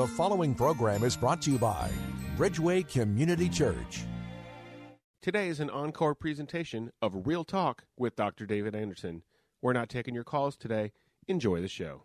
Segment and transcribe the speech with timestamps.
[0.00, 1.90] The following program is brought to you by
[2.38, 4.00] Bridgeway Community Church.
[5.20, 8.46] Today is an encore presentation of Real Talk with Dr.
[8.46, 9.24] David Anderson.
[9.60, 10.92] We're not taking your calls today.
[11.28, 12.04] Enjoy the show.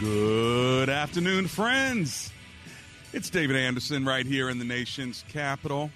[0.00, 2.30] Good afternoon, friends.
[3.12, 5.90] It's David Anderson right here in the nation's capital.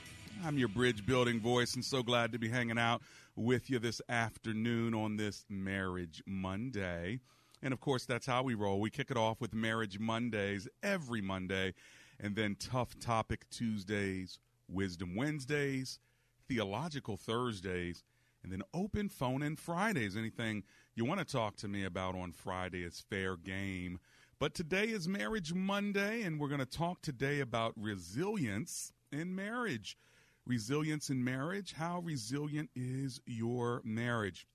[0.45, 3.01] I'm your bridge building voice and so glad to be hanging out
[3.37, 7.21] with you this afternoon on this Marriage Monday.
[7.63, 8.81] And of course, that's how we roll.
[8.81, 11.73] We kick it off with Marriage Mondays every Monday,
[12.19, 16.01] and then Tough Topic Tuesdays, Wisdom Wednesdays,
[16.49, 18.03] Theological Thursdays,
[18.43, 20.17] and then Open Phone in Fridays.
[20.17, 23.99] Anything you want to talk to me about on Friday is fair game.
[24.39, 29.97] But today is Marriage Monday, and we're going to talk today about resilience in marriage.
[30.45, 31.75] Resilience in marriage.
[31.75, 34.49] How resilient is your marriage?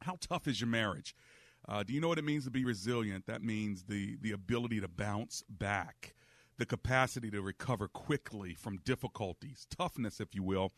[0.00, 1.14] How tough is your marriage?
[1.68, 3.26] Uh, do you know what it means to be resilient?
[3.26, 6.14] That means the, the ability to bounce back,
[6.56, 10.72] the capacity to recover quickly from difficulties, toughness, if you will.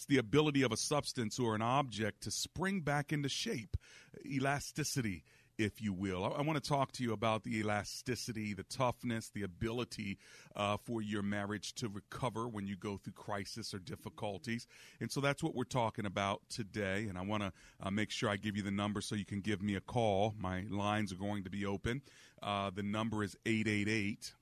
[0.00, 3.76] It's the ability of a substance or an object to spring back into shape,
[4.24, 5.24] elasticity,
[5.58, 6.24] if you will.
[6.24, 10.16] I, I want to talk to you about the elasticity, the toughness, the ability
[10.56, 14.66] uh, for your marriage to recover when you go through crisis or difficulties.
[15.00, 17.04] And so that's what we're talking about today.
[17.06, 19.42] And I want to uh, make sure I give you the number so you can
[19.42, 20.34] give me a call.
[20.38, 22.00] My lines are going to be open.
[22.42, 24.32] Uh, the number is 888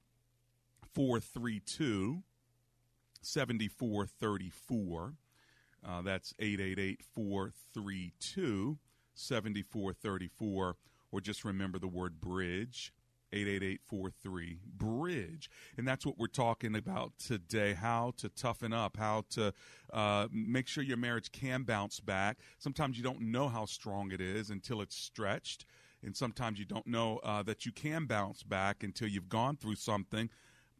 [0.94, 2.22] 432
[3.22, 5.14] 7434.
[5.86, 8.78] Uh, that's 888 432
[9.14, 10.76] 7434.
[11.10, 12.92] Or just remember the word bridge.
[13.32, 15.50] 88843 bridge.
[15.76, 17.74] And that's what we're talking about today.
[17.74, 19.52] How to toughen up how to
[19.92, 22.38] uh, make sure your marriage can bounce back.
[22.58, 25.66] Sometimes you don't know how strong it is until it's stretched.
[26.02, 29.76] And sometimes you don't know uh, that you can bounce back until you've gone through
[29.76, 30.30] something.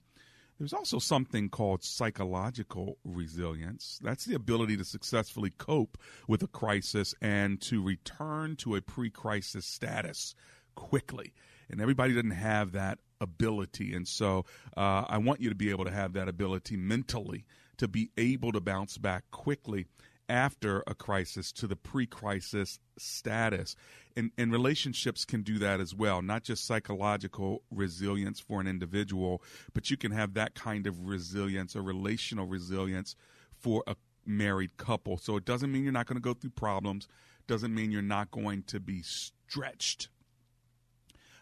[0.59, 4.01] There's also something called psychological resilience.
[4.03, 5.97] That's the ability to successfully cope
[6.27, 10.35] with a crisis and to return to a pre crisis status
[10.79, 11.35] quickly.
[11.69, 13.95] And everybody doesn't have that ability.
[13.95, 14.45] And so
[14.77, 17.45] uh, I want you to be able to have that ability mentally
[17.79, 19.87] to be able to bounce back quickly
[20.29, 23.75] after a crisis to the pre crisis status.
[24.17, 29.43] And, and relationships can do that as well, not just psychological resilience for an individual,
[29.75, 33.17] but you can have that kind of resilience, a relational resilience
[33.59, 35.19] for a married couple.
[35.19, 37.09] So it doesn't mean you're not going to go through problems,
[37.49, 40.09] doesn't mean you're not going to be stretched.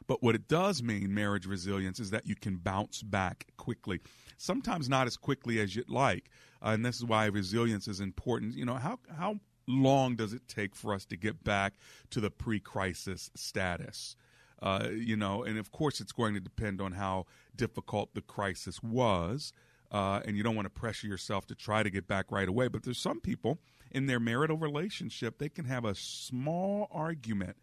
[0.06, 4.00] But what it does mean, marriage resilience, is that you can bounce back quickly.
[4.36, 6.30] Sometimes not as quickly as you'd like.
[6.64, 8.54] Uh, and this is why resilience is important.
[8.54, 11.74] You know, how, how long does it take for us to get back
[12.10, 14.16] to the pre crisis status?
[14.62, 18.82] Uh, you know, and of course, it's going to depend on how difficult the crisis
[18.82, 19.52] was.
[19.92, 22.68] Uh, and you don't want to pressure yourself to try to get back right away.
[22.68, 23.58] But there's some people
[23.90, 27.56] in their marital relationship, they can have a small argument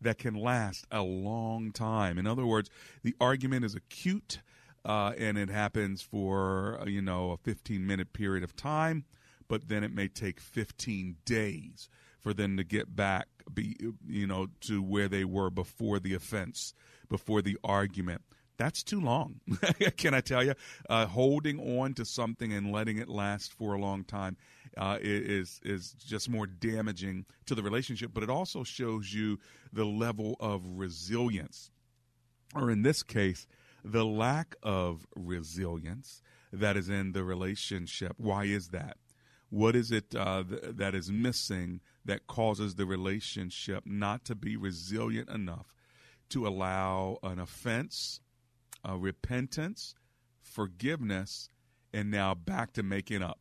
[0.00, 2.18] that can last a long time.
[2.18, 2.70] In other words,
[3.02, 4.40] the argument is acute
[4.84, 9.04] uh, and it happens for, uh, you know, a 15 minute period of time,
[9.48, 11.88] but then it may take 15 days
[12.20, 16.74] for them to get back, be, you know, to where they were before the offense,
[17.08, 18.22] before the argument.
[18.56, 19.40] That's too long.
[19.96, 20.54] Can I tell you?
[20.88, 24.36] Uh, holding on to something and letting it last for a long time
[24.76, 28.10] uh, is is just more damaging to the relationship.
[28.12, 29.38] But it also shows you
[29.72, 31.70] the level of resilience,
[32.54, 33.46] or in this case,
[33.84, 36.22] the lack of resilience
[36.52, 38.14] that is in the relationship.
[38.16, 38.96] Why is that?
[39.50, 44.56] What is it uh, th- that is missing that causes the relationship not to be
[44.56, 45.74] resilient enough
[46.30, 48.20] to allow an offense?
[48.86, 49.94] uh, repentance,
[50.40, 51.48] forgiveness,
[51.92, 53.38] and now back to making up.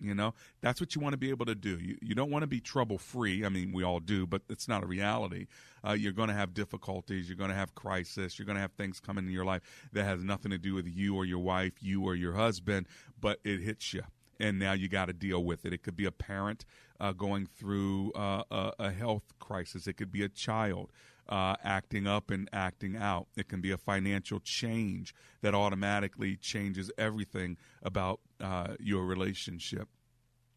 [0.00, 1.78] You know, that's what you want to be able to do.
[1.78, 3.44] You, you don't want to be trouble free.
[3.44, 5.46] I mean, we all do, but it's not a reality.
[5.86, 7.28] Uh, you're going to have difficulties.
[7.28, 8.38] You're going to have crisis.
[8.38, 9.62] You're going to have things come into your life
[9.92, 12.86] that has nothing to do with you or your wife, you or your husband,
[13.20, 14.02] but it hits you.
[14.40, 15.72] And now you got to deal with it.
[15.72, 16.64] It could be a parent
[17.00, 19.88] uh, going through uh, a, a health crisis.
[19.88, 20.90] It could be a child
[21.28, 23.26] uh, acting up and acting out.
[23.36, 29.88] It can be a financial change that automatically changes everything about uh, your relationship.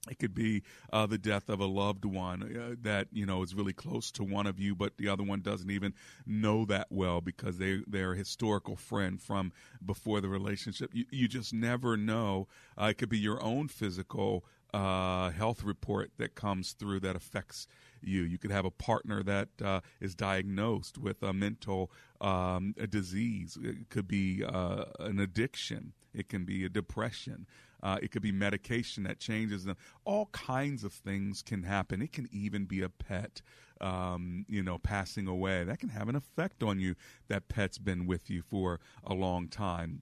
[0.09, 3.53] It could be uh, the death of a loved one uh, that you know is
[3.53, 5.93] really close to one of you, but the other one doesn't even
[6.25, 9.51] know that well because they they're a historical friend from
[9.85, 10.89] before the relationship.
[10.93, 12.47] You, you just never know.
[12.75, 14.43] Uh, it could be your own physical
[14.73, 17.67] uh, health report that comes through that affects
[18.01, 18.23] you.
[18.23, 23.57] You could have a partner that uh, is diagnosed with a mental um, a disease.
[23.61, 25.93] It could be uh, an addiction.
[26.13, 27.47] It can be a depression.
[27.83, 29.77] Uh, it could be medication that changes them.
[30.05, 32.01] All kinds of things can happen.
[32.01, 33.41] It can even be a pet,
[33.79, 35.63] um, you know, passing away.
[35.63, 36.95] That can have an effect on you.
[37.27, 40.01] That pet's been with you for a long time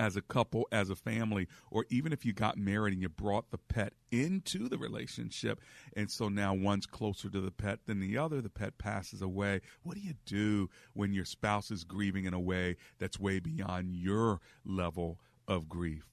[0.00, 3.50] as a couple, as a family, or even if you got married and you brought
[3.50, 5.60] the pet into the relationship,
[5.94, 9.60] and so now one's closer to the pet than the other, the pet passes away.
[9.82, 13.94] What do you do when your spouse is grieving in a way that's way beyond
[13.94, 16.06] your level of grief?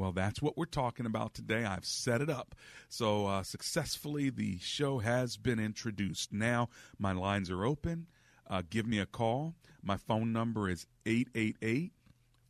[0.00, 1.66] Well, that's what we're talking about today.
[1.66, 2.54] I've set it up.
[2.88, 6.32] So uh, successfully, the show has been introduced.
[6.32, 8.06] Now, my lines are open.
[8.48, 9.56] Uh, give me a call.
[9.82, 11.92] My phone number is 888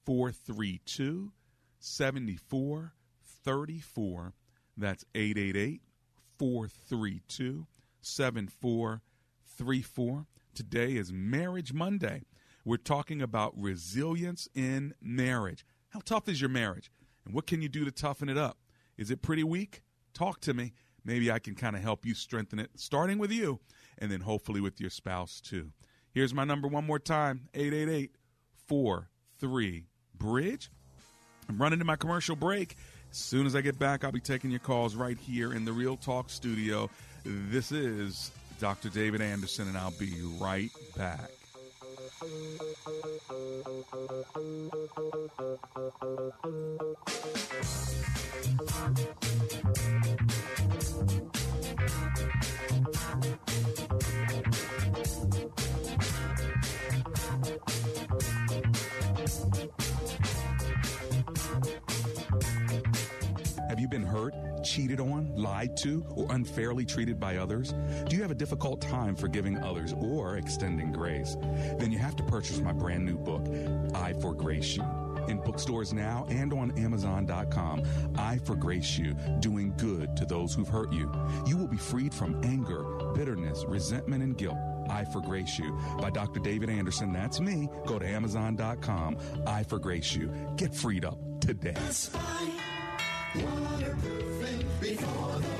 [0.06, 1.32] 432
[1.80, 4.34] 7434.
[4.76, 5.82] That's 888
[6.38, 7.66] 432
[8.00, 10.26] 7434.
[10.54, 12.22] Today is Marriage Monday.
[12.64, 15.66] We're talking about resilience in marriage.
[15.88, 16.92] How tough is your marriage?
[17.24, 18.58] And what can you do to toughen it up?
[18.96, 19.82] Is it pretty weak?
[20.14, 20.72] Talk to me.
[21.04, 23.60] Maybe I can kind of help you strengthen it, starting with you,
[23.98, 25.72] and then hopefully with your spouse too.
[26.12, 28.16] Here's my number one more time 888
[28.66, 29.86] 43
[30.18, 30.70] Bridge.
[31.48, 32.76] I'm running to my commercial break.
[33.10, 35.72] As soon as I get back, I'll be taking your calls right here in the
[35.72, 36.88] Real Talk studio.
[37.24, 38.88] This is Dr.
[38.88, 41.39] David Anderson, and I'll be right back.
[42.22, 42.60] Have you.
[48.60, 49.39] been hurt,
[64.62, 67.74] cheated on, lied to, or unfairly treated by others?
[68.08, 71.36] Do you have a difficult time forgiving others or extending grace?
[71.78, 73.46] Then you have to purchase my brand new book,
[73.94, 74.84] I Forgrace You.
[75.28, 77.82] In bookstores now and on Amazon.com,
[78.16, 81.12] I Forgrace You, doing good to those who've hurt you.
[81.46, 82.82] You will be freed from anger,
[83.14, 84.58] bitterness, resentment, and guilt.
[84.88, 86.40] I Forgrace You by Dr.
[86.40, 87.12] David Anderson.
[87.12, 87.68] That's me.
[87.86, 89.18] Go to Amazon.com.
[89.46, 90.32] I Forgrace You.
[90.56, 91.74] Get freed up today.
[93.36, 94.66] Waterproofing.
[94.80, 95.59] Before the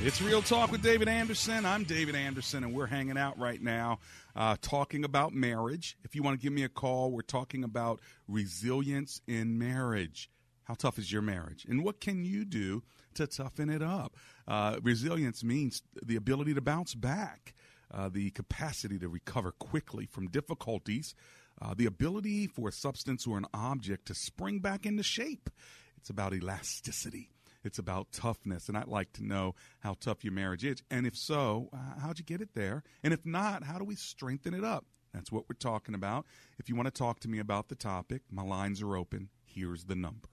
[0.00, 1.66] It's Real Talk with David Anderson.
[1.66, 3.98] I'm David Anderson, and we're hanging out right now
[4.36, 5.98] uh, talking about marriage.
[6.04, 10.30] If you want to give me a call, we're talking about resilience in marriage.
[10.62, 11.66] How tough is your marriage?
[11.68, 14.14] And what can you do to toughen it up?
[14.46, 17.52] Uh, resilience means the ability to bounce back,
[17.92, 21.12] uh, the capacity to recover quickly from difficulties,
[21.60, 25.50] uh, the ability for a substance or an object to spring back into shape.
[25.96, 27.30] It's about elasticity.
[27.64, 28.68] It's about toughness.
[28.68, 30.82] And I'd like to know how tough your marriage is.
[30.90, 32.82] And if so, how'd you get it there?
[33.02, 34.84] And if not, how do we strengthen it up?
[35.12, 36.26] That's what we're talking about.
[36.58, 39.30] If you want to talk to me about the topic, my lines are open.
[39.44, 40.28] Here's the number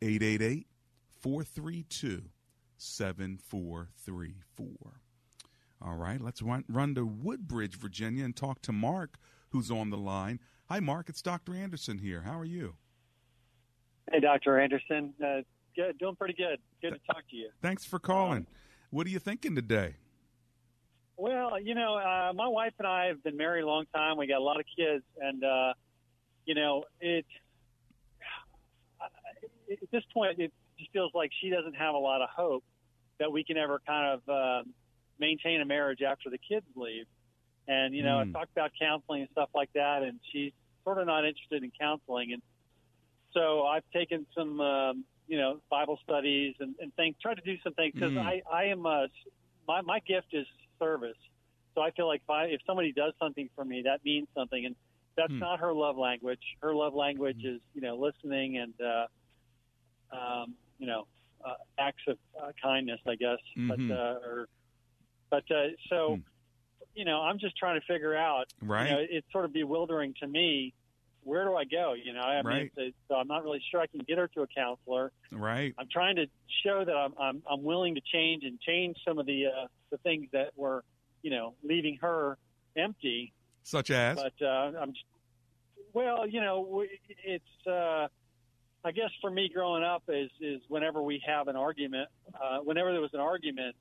[0.00, 0.66] 888
[1.20, 2.22] 432
[2.76, 4.68] 7434.
[5.84, 9.18] All right, let's run, run to Woodbridge, Virginia, and talk to Mark,
[9.50, 10.38] who's on the line.
[10.68, 11.08] Hi, Mark.
[11.08, 11.54] It's Dr.
[11.54, 12.22] Anderson here.
[12.22, 12.76] How are you?
[14.10, 14.58] Hey, Dr.
[14.60, 15.12] Anderson.
[15.22, 15.42] Uh,
[15.74, 16.58] good, doing pretty good.
[16.80, 17.50] Good to talk to you.
[17.60, 18.46] Thanks for calling.
[18.90, 19.94] what are you thinking today?
[21.16, 24.16] Well, you know, uh, my wife and I have been married a long time.
[24.16, 25.74] We got a lot of kids, and uh,
[26.46, 27.26] you know, it
[29.70, 32.64] at this point it just feels like she doesn't have a lot of hope
[33.18, 34.62] that we can ever kind of uh,
[35.18, 37.06] maintain a marriage after the kids leave.
[37.68, 38.30] And you know, Mm.
[38.30, 40.52] I talked about counseling and stuff like that, and she's
[40.84, 42.32] sort of not interested in counseling.
[42.32, 42.42] And
[43.32, 47.56] so I've taken some, um, you know, Bible studies and, and things, try to do
[47.62, 48.18] some things because Mm.
[48.18, 49.08] I, I am a,
[49.66, 50.46] my my gift is
[50.78, 51.16] service.
[51.74, 54.66] So I feel like if, I, if somebody does something for me, that means something,
[54.66, 54.76] and
[55.16, 55.38] that's Hmm.
[55.38, 56.42] not her love language.
[56.60, 59.06] Her love language is, you know, listening and, uh,
[60.14, 61.06] um, you know,
[61.44, 63.38] uh, acts of uh, kindness, I guess.
[63.56, 63.68] Mhm.
[63.68, 64.48] But uh, or,
[65.30, 66.20] but uh, so,
[66.94, 68.52] you know, I'm just trying to figure out.
[68.60, 68.88] Right.
[68.88, 70.74] You know, it's sort of bewildering to me.
[71.24, 71.94] Where do I go?
[71.94, 72.70] You know, I mean, Right.
[72.76, 75.12] it's, so I'm not really sure I can get her to a counselor.
[75.30, 75.74] Right.
[75.78, 76.26] I'm trying to
[76.64, 79.98] show that I'm I'm, I'm willing to change and change some of the uh, the
[79.98, 80.84] things that were,
[81.22, 82.38] you know, leaving her
[82.76, 83.32] empty.
[83.62, 84.16] Such as?
[84.20, 84.92] But uh, I'm,
[85.92, 86.84] well, you know,
[87.24, 87.66] it's.
[87.66, 88.08] Uh,
[88.84, 92.90] I guess for me, growing up is is whenever we have an argument, uh, whenever
[92.90, 93.76] there was an argument,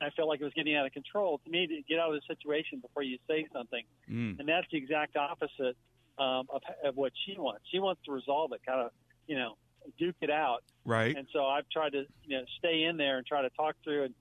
[0.00, 1.38] I felt like it was getting out of control.
[1.44, 4.38] To me, to get out of the situation before you say something, Mm.
[4.40, 5.76] and that's the exact opposite
[6.18, 7.64] um, of, of what she wants.
[7.70, 8.90] She wants to resolve it, kind of,
[9.26, 9.56] you know,
[9.98, 10.62] duke it out.
[10.84, 11.16] Right.
[11.16, 14.04] And so I've tried to, you know, stay in there and try to talk through
[14.04, 14.14] and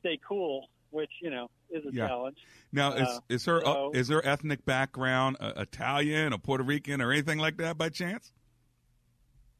[0.00, 2.08] stay cool, which you know is a Yeah.
[2.08, 2.38] challenge.
[2.72, 7.00] Now, is, Uh, is her uh, is her ethnic background uh, Italian or Puerto Rican
[7.00, 8.32] or anything like that by chance?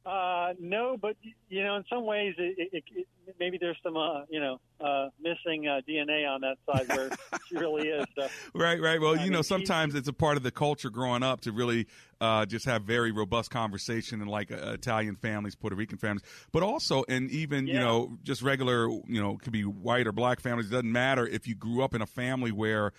[0.05, 1.17] Uh, no, but
[1.49, 3.07] you know, in some ways, it, it, it,
[3.39, 7.09] maybe there's some, uh, you know, uh, missing uh, DNA on that side where
[7.49, 8.05] she really is.
[8.17, 8.27] So.
[8.53, 9.01] Right, right.
[9.01, 11.43] Well, I you know, mean, she- sometimes it's a part of the culture growing up
[11.43, 11.87] to really
[12.21, 16.65] uh, just have very robust conversation and like uh, Italian families, Puerto Rican families, but
[16.65, 20.67] also and even you know just regular you know could be white or black families.
[20.67, 22.93] It doesn't matter if you grew up in a family where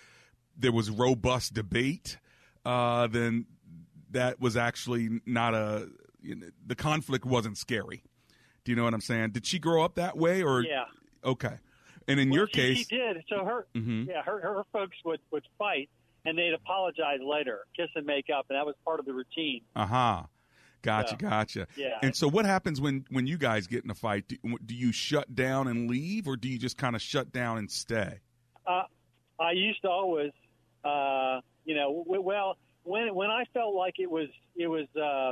[0.57, 2.17] there was robust debate,
[2.63, 3.45] uh, then
[4.11, 5.89] that was actually not a
[6.23, 8.03] you know, the conflict wasn't scary.
[8.63, 9.31] Do you know what I'm saying?
[9.31, 10.85] Did she grow up that way or Yeah.
[11.23, 11.57] okay?
[12.07, 13.23] And in Well, your she, case, she did.
[13.29, 14.07] So her, Mhm.
[14.07, 15.89] yeah, her her folks would would fight,
[16.25, 19.61] and they'd apologize later, kiss and make up, and that was part of the routine.
[19.75, 20.23] Uh-huh.
[20.81, 21.29] Gotcha, Yeah.
[21.29, 21.67] gotcha.
[21.77, 21.99] Yeah.
[22.01, 24.27] And so, what happens when when you guys get in a fight?
[24.27, 27.57] Do, do you shut down and leave, or do you just kind of shut down
[27.57, 28.19] and stay?
[28.67, 28.83] Uh,
[29.39, 30.31] I used to always,
[30.83, 34.27] uh, you know, w- well, when when I felt like it was
[34.57, 35.31] it was uh,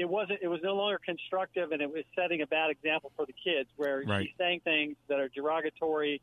[0.00, 3.26] it wasn't it was no longer constructive and it was setting a bad example for
[3.26, 4.26] the kids where Right.
[4.26, 6.22] she's saying things that are derogatory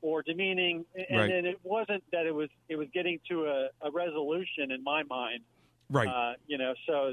[0.00, 1.30] or demeaning and, Right.
[1.30, 5.02] and it wasn't that it was it was getting to a, a resolution in my
[5.02, 5.40] mind
[5.90, 6.08] Right.
[6.08, 7.12] uh, you know so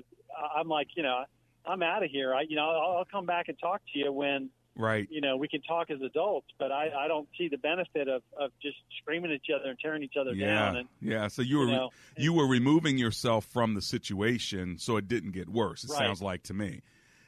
[0.56, 1.26] i'm like you know
[1.66, 4.12] i'm out of here i you know I'll, I'll come back and talk to you
[4.14, 5.08] when right.
[5.10, 8.22] you know we can talk as adults but i i don't see the benefit of
[8.40, 10.48] of just screaming at each other and tearing each other Yeah.
[10.56, 11.28] down and yeah.
[11.28, 15.32] So you were you know, you were removing yourself from the situation so it didn't
[15.32, 15.84] get worse.
[15.84, 16.00] It Right.
[16.00, 16.82] sounds like to me.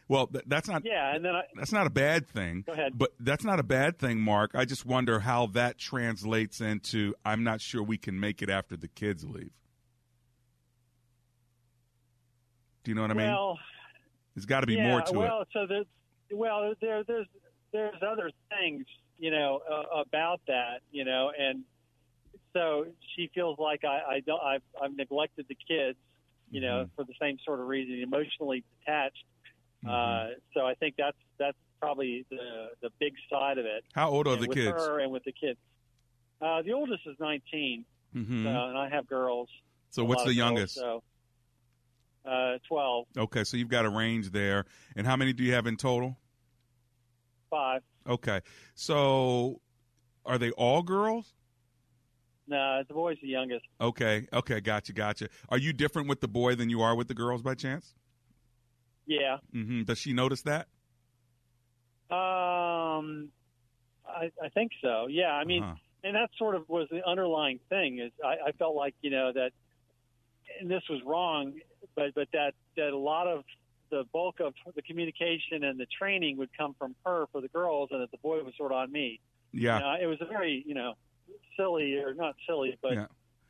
[0.10, 2.64] Well, th- that's not yeah and then i that's not a bad thing.
[2.66, 2.94] Go ahead.
[2.98, 4.52] But that's not a bad thing, Mark.
[4.56, 8.78] I just wonder how that translates into I'm not sure we can make it after
[8.78, 9.52] the kids leave.
[12.84, 13.28] Do you know what I mean?
[13.28, 13.60] well
[14.36, 15.48] There's got to be yeah, more to well, it.
[15.52, 15.86] so there's
[16.32, 17.28] well, there there's
[17.72, 18.86] there's other things,
[19.20, 21.64] you know, uh, about that, you know, and
[22.54, 25.98] so she feels like I, I don't I've, I've neglected the kids,
[26.50, 26.90] you know, Mhm.
[26.96, 29.24] for the same sort of reason, emotionally detached.
[29.86, 29.90] Mm-hmm.
[29.90, 33.84] Uh, so I think that's that's probably the the big side of it.
[33.94, 34.72] How old are and the with kids?
[34.72, 35.60] her and with the kids.
[36.42, 37.84] Uh, the oldest is 19,
[38.16, 38.44] Mhm.
[38.44, 39.50] so, and I have girls.
[39.90, 40.76] So what's the of girls, youngest?
[40.76, 41.04] so
[42.28, 44.66] uh, 12, Okay, so you've got a range there.
[44.96, 46.18] And how many do you have in total?
[47.50, 47.82] five.
[48.06, 48.42] Okay.
[48.76, 49.62] So
[50.26, 51.34] are they all girls?
[52.46, 53.66] No, the boy's the youngest.
[53.80, 54.28] Okay.
[54.34, 55.30] Okay, gotcha, gotcha.
[55.50, 57.94] Are you different with the boy than you are with the girls by chance?
[59.06, 59.38] Yeah.
[59.54, 60.68] hmm Does she notice that?
[62.10, 63.30] Um,
[64.06, 65.08] I, I think so.
[65.10, 65.76] Yeah, I mean, Uh-huh.
[66.04, 68.00] and that sort of was the underlying thing.
[68.00, 69.52] Is I, I felt like you know that,
[70.62, 71.54] and this was wrong,
[71.96, 73.44] but but that that a lot of
[73.90, 77.90] the bulk of the communication and the training would come from her for the girls,
[77.92, 79.20] and that the boy was sort of on me.
[79.54, 79.78] Yeah.
[79.78, 80.94] You know, it was a very you know
[81.56, 83.06] silly or not silly, but Yeah.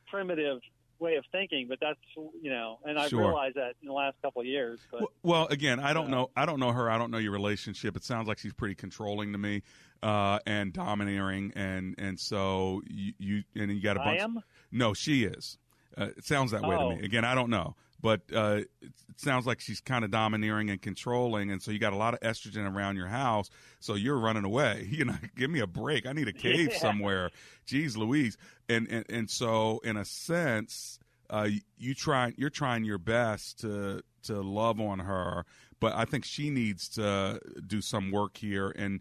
[0.08, 0.60] primitive
[1.00, 1.68] way of thinking.
[1.68, 3.20] But that's you know, and I Sure.
[3.22, 4.80] realized that in the last couple of years.
[4.92, 6.30] But Well, well, again, I don't know.
[6.36, 6.90] I don't know her.
[6.90, 7.96] I don't know your relationship.
[7.96, 9.64] It sounds like she's pretty controlling to me,
[10.04, 14.22] uh, and domineering, and and so you, you and you got a I bunch.
[14.22, 14.40] am?
[14.72, 15.58] No, she is.
[15.98, 16.90] Uh, it sounds that way Oh.
[16.92, 17.04] to me.
[17.04, 21.50] Again, I don't know, but uh, it, sounds like she's kind of domineering and controlling,
[21.52, 23.50] and so you got a lot of estrogen around your house.
[23.80, 24.88] So you're running away.
[24.92, 26.06] You know, give me a break.
[26.06, 26.80] I need a cave Yeah.
[26.80, 27.32] somewhere.
[27.68, 28.38] Jeez, Louise.
[28.70, 32.34] And and and so in a sense, uh, you try.
[32.38, 35.46] You're trying your best to to love on her,
[35.80, 39.00] but I think she needs to do some work here and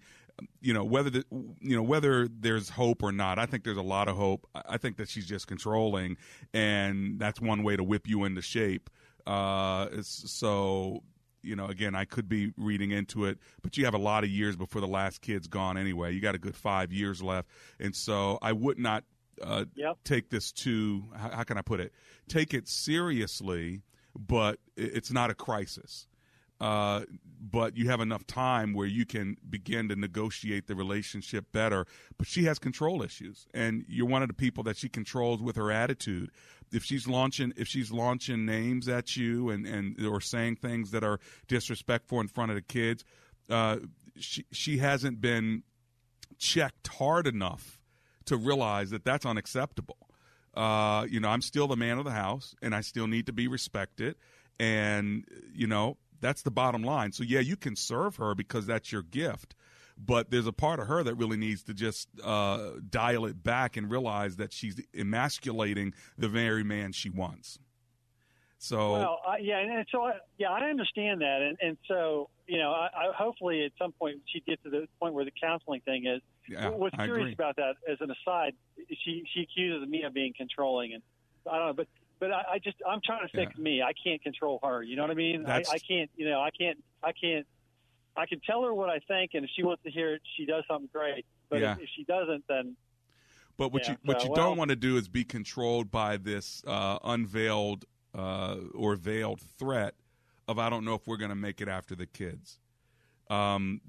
[0.61, 1.25] you know whether the,
[1.61, 3.39] you know whether there's hope or not.
[3.39, 4.47] I think there's a lot of hope.
[4.55, 6.17] I think that she's just controlling,
[6.53, 8.91] and that's one way to whip you into shape.
[9.27, 11.03] Uh, so
[11.43, 14.31] you know, again, I could be reading into it, but you have a lot of
[14.31, 16.13] years before the last kid's gone anyway.
[16.13, 19.05] You got a good five years left, and so I would not
[19.43, 19.99] uh, Yep.
[20.05, 21.05] take this too.
[21.17, 21.93] How, how can I put it?
[22.29, 23.83] Take it seriously,
[24.19, 26.09] but it's not a crisis
[26.61, 27.03] uh,
[27.41, 31.87] but you have enough time where you can begin to negotiate the relationship better.
[32.19, 35.57] But she has control issues, and you're one of the people that she controls with
[35.57, 36.31] her attitude.
[36.73, 41.05] If she's launching, if she's launching names at you and and or saying things that
[41.05, 43.05] are disrespectful in front of the kids,
[43.51, 43.79] uh,
[44.19, 45.63] she she hasn't been
[46.39, 47.81] checked hard enough
[48.27, 49.97] to realize that that's unacceptable.
[50.55, 53.33] Uh, you know, I'm still the man of the house, and I still need to
[53.33, 54.17] be respected.
[54.59, 57.13] And you know, that's the bottom line.
[57.13, 59.55] So yeah, you can serve her because that's your gift,
[59.97, 63.77] but there's a part of her that really needs to just uh, dial it back
[63.77, 67.59] and realize that she's emasculating the very man she wants.
[68.59, 72.31] So Well, I, yeah, and and so I, yeah, I understand that, and and so
[72.49, 75.33] you know, I, I hopefully at some point she gets to the point where the
[75.41, 76.23] counseling thing is.
[76.49, 77.35] Yeah, What's I curious agree.
[77.35, 78.55] about that, as an aside,
[79.05, 81.03] she she accuses me of being controlling, and
[81.49, 83.83] I don't know, but but I, I just I'm trying to fix me.
[83.83, 84.83] I can't control her.
[84.83, 85.47] You know what I mean?
[85.47, 86.11] I, I can't.
[86.17, 86.83] You know, I can't.
[87.03, 87.47] I can't.
[88.17, 90.47] I can tell her what I think, and if she wants to hear it, she
[90.47, 91.27] does something great.
[91.51, 91.73] But Yeah.
[91.75, 92.77] if, if she doesn't, then
[93.59, 95.91] But what Yeah, you what so, you well- don't want to do is be controlled
[95.91, 99.95] by this uh, unveiled uh, or veiled threat
[100.49, 102.59] of I don't know if we're going to make it after the kids.
[103.29, 103.81] Um,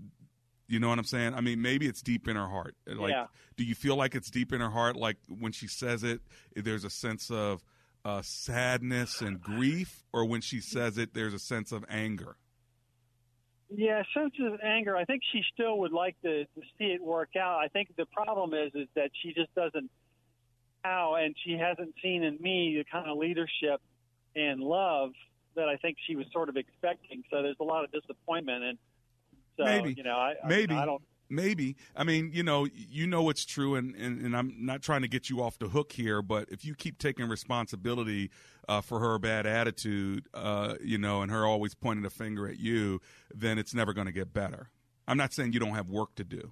[0.68, 1.34] you know what I'm saying?
[1.34, 2.76] I mean, maybe it's deep in her heart.
[2.86, 3.28] Like, Yeah.
[3.56, 4.98] do you feel like it's deep in her heart?
[4.98, 6.20] Like when she says it,
[6.56, 7.64] there's a sense of
[8.08, 12.38] uh, sadness and grief, or when she says it, there's a sense of anger.
[13.70, 14.96] Yeah, sense of anger.
[14.96, 17.60] I think she still would like to, to see it work out.
[17.60, 19.92] I think the problem is is that she just doesn't
[20.84, 23.82] how, and she hasn't seen in me the kind of leadership
[24.38, 25.10] and love
[25.56, 27.24] that I think she was sort of expecting.
[27.30, 28.78] So there's a lot of disappointment, and
[29.58, 29.96] so Maybe.
[29.98, 30.76] you know, I, I- Maybe.
[30.76, 31.02] I don't.
[31.30, 31.76] Maybe.
[31.96, 35.08] I mean, you know, you know it's true, and, and, and I'm not trying to
[35.08, 38.30] get you off the hook here, but if you keep taking responsibility
[38.70, 42.60] uh, for her bad attitude, uh, you know, and her always pointing a finger at
[42.60, 43.02] you,
[43.34, 44.70] then it's never going to get better.
[45.08, 46.52] I'm not saying you don't have work to do.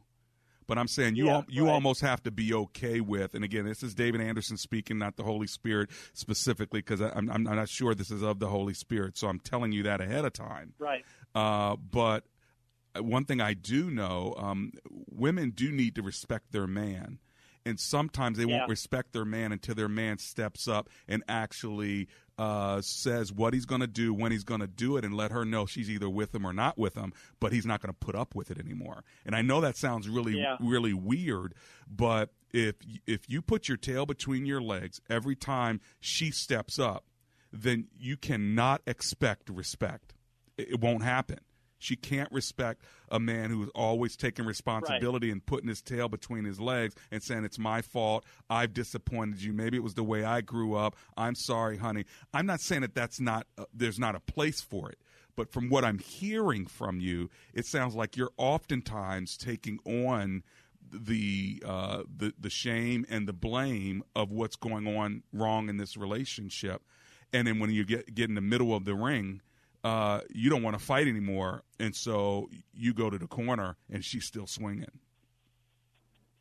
[0.67, 1.73] But I'm saying you Yeah, al- you right.
[1.73, 5.21] almost have to be okay with, and again, this is David Anderson speaking, not the
[5.21, 9.15] Holy Spirit specifically, because I'm, I'm not sure this is of the Holy Spirit.
[9.15, 10.73] So I'm telling you that ahead of time.
[10.79, 11.05] Right.
[11.35, 12.23] Uh, but
[13.01, 14.71] one thing I do know, um,
[15.10, 17.19] women do need to respect their man.
[17.67, 18.60] And sometimes they Yeah.
[18.60, 23.65] won't respect their man until their man steps up and actually uh, says what he's
[23.65, 26.10] going to do, when he's going to do it, and let her know she's either
[26.10, 28.60] with him or not with him, but he's not going to put up with it
[28.60, 29.03] anymore.
[29.25, 30.58] And I know that sounds really, Yeah.
[30.60, 31.53] really weird,
[31.88, 32.75] but if
[33.08, 37.05] if you put your tail between your legs every time she steps up,
[37.53, 40.13] then you cannot expect respect.
[40.58, 41.39] It, it won't happen.
[41.86, 46.43] She can't respect a man who is always taking responsibility and putting his tail between
[46.43, 48.26] his legs and saying, It's my fault.
[48.50, 49.54] I've disappointed you.
[49.54, 50.95] Maybe it was the way I grew up.
[51.15, 52.06] I'm sorry, honey.
[52.34, 54.98] I'm not saying that that's not, uh, there's not a place for it.
[55.36, 60.43] But from what I'm hearing from you, it sounds like you're oftentimes taking on
[60.91, 65.98] the uh, the the shame and the blame of what's going on wrong in this
[65.98, 66.82] relationship,
[67.34, 69.41] and then when you get get in the middle of the ring,
[69.86, 74.04] uh, you don't want to fight anymore, and so you go to the corner, and
[74.04, 74.89] she's still swinging.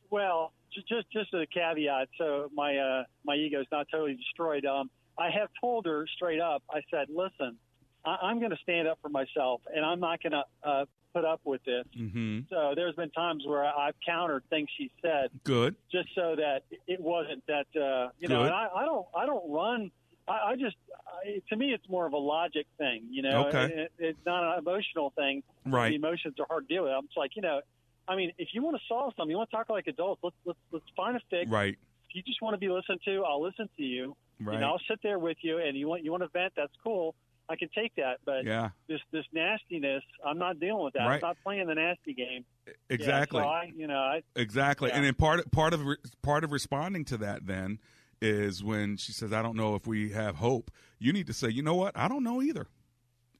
[0.08, 4.64] Well, just just a caveat, so my uh, my ego's not totally destroyed.
[4.64, 6.62] Um, I have told her straight up.
[6.70, 7.58] I said, "Listen,
[8.04, 11.26] I- I'm going to stand up for myself, and I'm not going to uh, put
[11.26, 12.40] up with this." Mm-hmm.
[12.48, 15.76] So there's been times where I've countered things she said Good.
[15.92, 18.44] just so that it wasn't that uh, you know.
[18.44, 19.90] And I, I don't I don't run.
[20.26, 23.48] I, I just I, to me it's more of a logic thing, you know.
[23.48, 23.64] Okay.
[23.74, 25.42] It, it's not an emotional thing.
[25.66, 25.90] Right.
[25.90, 26.92] The emotions are hard to deal with.
[26.92, 27.60] I'm just like you know.
[28.06, 30.20] I mean, if you want to solve something, you want to talk like adults.
[30.22, 31.50] Let's let's let's find a fix.
[31.50, 31.76] Right.
[32.08, 34.16] If you just want to be listened to, I'll listen to you.
[34.40, 34.56] Right.
[34.56, 35.58] And I'll sit there with you.
[35.58, 36.52] And you want you want to vent?
[36.56, 37.14] That's cool.
[37.48, 38.18] I can take that.
[38.24, 38.70] But Yeah.
[38.88, 41.06] this this nastiness, I'm not dealing with that.
[41.06, 41.14] Right.
[41.22, 42.44] I'm not playing the nasty game.
[42.88, 43.40] Exactly.
[43.40, 44.96] Yeah, so I, you know, I, Exactly, Yeah.
[44.96, 47.78] and then part part of re- part of responding to that then
[48.24, 51.48] is when she says, "I don't know if we have hope." You need to say,
[51.50, 51.96] "You know what?
[51.96, 52.68] I don't know either,"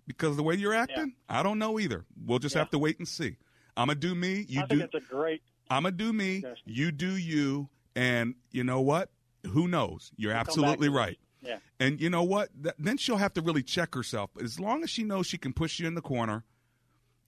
[0.07, 2.05] because the way you're acting, I don't know either.
[2.25, 2.61] We'll just Yeah.
[2.63, 3.37] have to wait and see.
[3.77, 4.45] I'm gonna do me.
[4.49, 4.81] You I do.
[4.81, 5.43] it's a great.
[5.71, 6.43] I'm gonna do me.
[6.45, 6.59] Yes.
[6.65, 7.69] You do you.
[7.97, 9.11] And you know what?
[9.47, 10.11] Who knows?
[10.17, 11.19] You're We'll absolutely right.
[11.43, 11.59] Yeah.
[11.79, 12.51] And you know what?
[12.63, 14.31] Th- then she'll have to really check herself.
[14.43, 16.45] As long as she knows she can push you in the corner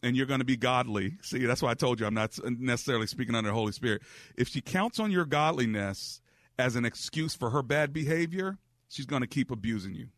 [0.03, 1.19] and you're going to be godly.
[1.23, 4.03] See, that's why I told you I'm not necessarily speaking under the Holy Spirit.
[4.37, 6.21] If she counts on your godliness
[6.59, 10.09] as an excuse for her bad behavior, she's going to keep abusing you.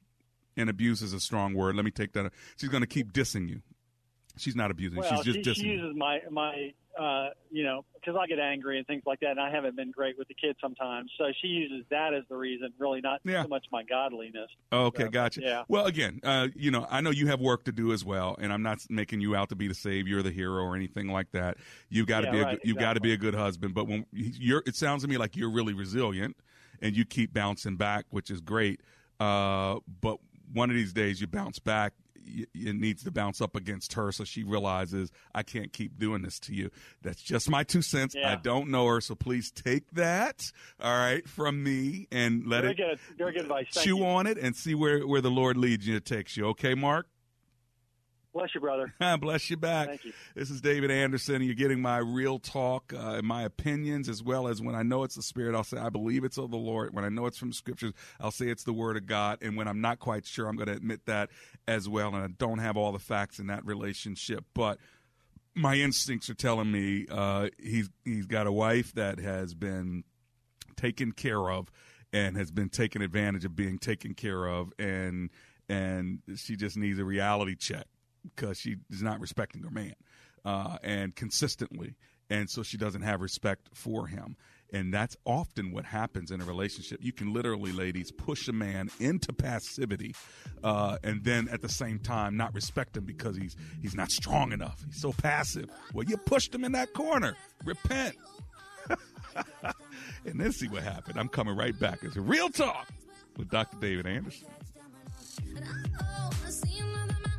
[0.57, 1.77] And abuse is a strong word.
[1.77, 2.33] Let me take that.
[2.57, 3.63] She's going to keep dissing you.
[4.39, 5.01] She's not abusing.
[5.01, 8.39] Well, she's just she, dissing she uses my my uh, you know because I get
[8.39, 11.11] angry and things like that, and I haven't been great with the kids sometimes.
[11.19, 13.43] So she uses that as the reason, really, not Yeah.
[13.43, 14.49] so much my godliness.
[14.73, 15.41] Okay, So, gotcha.
[15.43, 15.63] Yeah.
[15.69, 18.53] Well, again, uh, you know, I know you have work to do as well, and
[18.53, 21.31] I'm not making you out to be the savior or the hero or anything like
[21.33, 21.59] that.
[21.89, 23.75] You've got to Yeah, be a, right, good- you've got to be a good husband.
[23.75, 26.37] But when you're, it sounds to me like you're really resilient,
[26.81, 28.81] and you keep bouncing back, which is great.
[29.21, 30.19] Uh, but
[30.53, 31.93] one of these days, you bounce back.
[32.55, 36.39] It needs to bounce up against her, so she realizes I can't keep doing this
[36.41, 36.71] to you.
[37.03, 38.15] That's just my two cents.
[38.17, 40.45] I don't know her, so please take that,
[40.81, 42.99] all right, from me, and let Very it good.
[43.17, 43.67] Very good advice.
[43.73, 44.07] Thank chew you.
[44.07, 46.47] on it and see where, where the Lord leads you, takes you.
[46.49, 47.07] Okay, Mark?
[48.39, 48.95] Bless you, brother.
[49.21, 49.89] Bless you back.
[49.89, 50.13] Thank you.
[50.37, 51.43] This is David Anderson.
[51.43, 55.03] You're getting my real talk uh, and my opinions, as well as when I know
[55.03, 56.95] it's the Spirit, I'll say, I believe it's of the Lord.
[56.95, 59.39] When I know it's from Scriptures, I'll say it's the Word of God.
[59.43, 61.31] And when I'm not quite sure, I'm going to admit that
[61.67, 62.15] as well.
[62.15, 64.45] And I don't have all the facts in that relationship.
[64.55, 64.79] But
[65.57, 70.05] my instincts are telling me uh, he's he's got a wife that has been
[70.77, 71.73] taken care of
[72.13, 75.31] and has been taken advantage of being taken care of, and
[75.69, 77.89] and she just needs a reality check
[78.23, 79.95] because she is not respecting her man,
[80.45, 81.97] uh, and consistently,
[82.31, 84.37] and so she doesn't have respect for him.
[84.71, 86.99] And that's often what happens in a relationship.
[87.03, 90.15] You can literally, ladies, push a man into passivity,
[90.63, 94.53] uh, and then at the same time not respect him because he's he's not strong
[94.53, 94.85] enough.
[94.87, 95.71] He's so passive.
[95.95, 97.35] Well, you pushed him in that corner.
[97.65, 98.17] Repent.
[100.25, 101.19] and then see what happened.
[101.19, 102.01] I'm coming right back.
[102.03, 102.89] It's a real talk
[103.37, 103.79] with Dr.
[103.81, 104.49] David Anderson.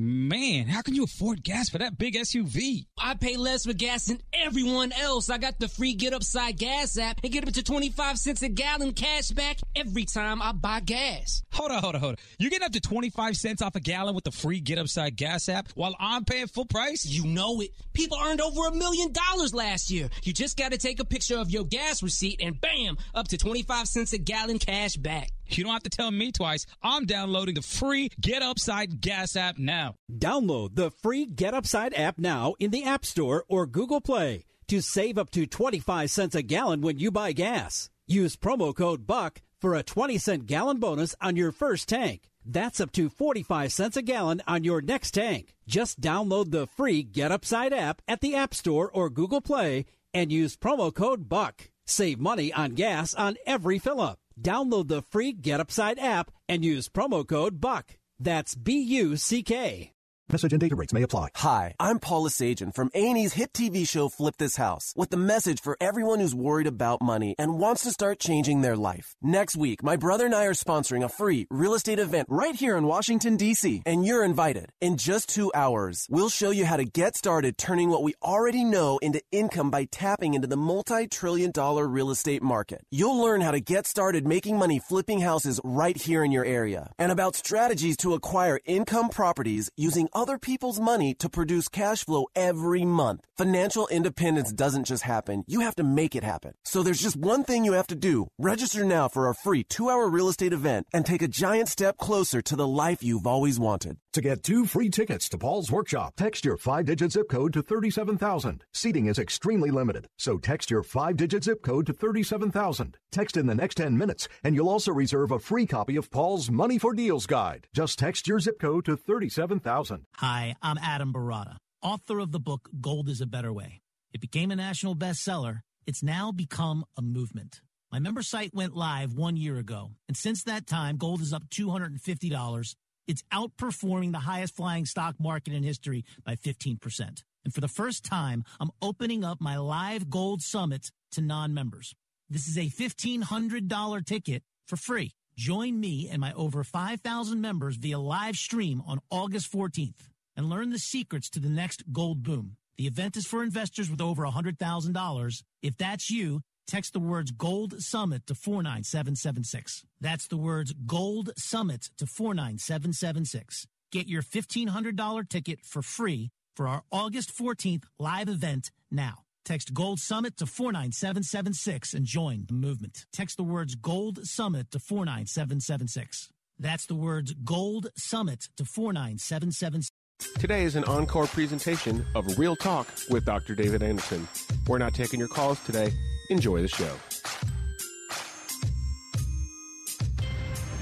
[0.00, 2.86] Man, how can you afford gas for that big SUV?
[2.96, 5.28] I pay less for gas than everyone else.
[5.28, 8.48] I got the free Get Upside Gas app and get up to 25 cents a
[8.48, 11.42] gallon cash back every time I buy gas.
[11.52, 12.16] Hold on, hold on, hold on.
[12.38, 15.48] You're getting up to 25 cents off a gallon with the free Get Upside Gas
[15.48, 17.04] app while I'm paying full price?
[17.04, 17.70] You know it.
[17.92, 20.10] People earned over a million dollars last year.
[20.22, 23.36] You just got to take a picture of your gas receipt and bam, up to
[23.36, 25.32] 25 cents a gallon cash back.
[25.50, 26.66] You don't have to tell me twice.
[26.82, 29.94] I'm downloading the free Get Upside Gas app now.
[30.12, 34.82] Download the free Get Upside app now in the App Store or Google Play to
[34.82, 37.88] save up to 25 cents a gallon when you buy gas.
[38.06, 42.28] Use promo code BUCK for a 20 cent gallon bonus on your first tank.
[42.44, 45.54] That's up to 45 cents a gallon on your next tank.
[45.66, 50.32] Just download the free Get Upside app at the App Store or Google Play and
[50.32, 51.70] use promo code BUCK.
[51.86, 54.18] Save money on gas on every fill up.
[54.40, 57.98] Download the free Get Upside app and use promo code BUCK.
[58.18, 59.92] That's B U C K.
[60.30, 61.30] Message and data rates may apply.
[61.36, 65.62] Hi, I'm Paul Esajian from A&E's hit TV show Flip This House with the message
[65.62, 69.16] for everyone who's worried about money and wants to start changing their life.
[69.22, 72.76] Next week, my brother and I are sponsoring a free real estate event right here
[72.76, 74.70] in Washington, D.C., and you're invited.
[74.82, 78.64] In just two hours, we'll show you how to get started turning what we already
[78.64, 82.82] know into income by tapping into the multi-trillion dollar real estate market.
[82.90, 86.92] You'll learn how to get started making money flipping houses right here in your area
[86.98, 92.26] and about strategies to acquire income properties using other people's money to produce cash flow
[92.34, 93.24] every month.
[93.36, 95.44] Financial independence doesn't just happen.
[95.46, 96.54] You have to make it happen.
[96.64, 98.26] So there's just one thing you have to do.
[98.36, 101.98] Register now for our free two hour real estate event and take a giant step
[101.98, 103.98] closer to the life you've always wanted.
[104.14, 107.62] To get two free tickets to Paul's workshop, text your five digit zip code to
[107.62, 108.64] 37,000.
[108.72, 112.96] Seating is extremely limited, so text your five digit zip code to 37,000.
[113.12, 116.50] Text in the next 10 minutes, and you'll also reserve a free copy of Paul's
[116.50, 117.68] Money for Deals guide.
[117.72, 120.06] Just text your zip code to 37,000.
[120.16, 123.80] Hi, I'm Adam Baratta, author of the book Gold is a Better Way.
[124.12, 125.60] It became a national bestseller.
[125.86, 127.60] It's now become a movement.
[127.92, 131.48] My member site went live one year ago, and since that time, gold is up
[131.50, 132.74] $250.
[133.06, 137.22] It's outperforming the highest flying stock market in history by 15%.
[137.44, 141.94] And for the first time, I'm opening up my live gold summit to non-members.
[142.28, 145.12] This is a $1,500 ticket for free.
[145.38, 150.70] Join me and my over 5,000 members via live stream on August 14th and learn
[150.70, 152.56] the secrets to the next gold boom.
[152.76, 155.42] The event is for investors with over $100,000.
[155.62, 159.84] If that's you, text the words Gold Summit to 49776.
[160.00, 163.68] That's the words Gold Summit to 49776.
[163.92, 169.27] Get your $1,500 ticket for free for our August 14th live event now.
[169.44, 173.06] Text Gold Summit to 49776 and join the movement.
[173.12, 176.28] Text the words Gold Summit to 49776.
[176.58, 179.90] That's the words Gold Summit to 49776.
[180.38, 183.54] Today is an encore presentation of Real Talk with Dr.
[183.54, 184.26] David Anderson.
[184.66, 185.92] We're not taking your calls today.
[186.30, 186.92] Enjoy the show.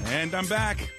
[0.05, 0.91] And I'm back.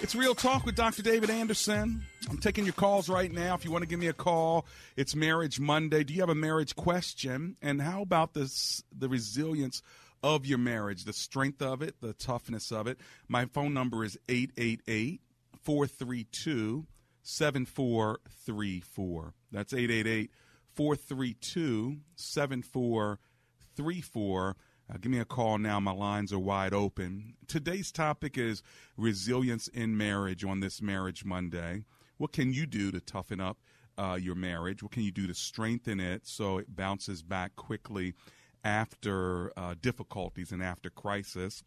[0.00, 1.02] It's Real Talk with Dr.
[1.02, 2.02] David Anderson.
[2.30, 3.54] I'm taking your calls right now.
[3.54, 6.04] If you want to give me a call, it's Marriage Monday.
[6.04, 7.56] Do you have a marriage question?
[7.62, 9.80] And how about this the resilience
[10.22, 12.98] of your marriage, the strength of it, the toughness of it?
[13.28, 15.22] My phone number is 888
[15.62, 16.86] 432
[17.22, 19.34] 7434.
[19.50, 20.30] That's 888
[20.74, 24.56] 432 7434.
[24.90, 25.80] Uh, give me a call now.
[25.80, 27.34] My lines are wide open.
[27.46, 28.62] Today's topic is
[28.96, 31.84] resilience in marriage on this Marriage Monday.
[32.18, 33.58] What can you do to toughen up
[33.96, 34.82] uh, your marriage?
[34.82, 38.14] What can you do to strengthen it so it bounces back quickly
[38.62, 41.62] after uh, difficulties and after crisis?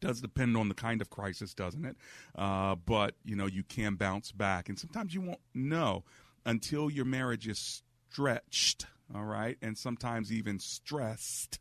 [0.00, 1.96] does depend on the kind of crisis, doesn't it?
[2.34, 6.04] Uh, but you know, you can bounce back, and sometimes you won't know
[6.44, 8.86] until your marriage is stretched.
[9.14, 11.58] All right, and sometimes even stressed.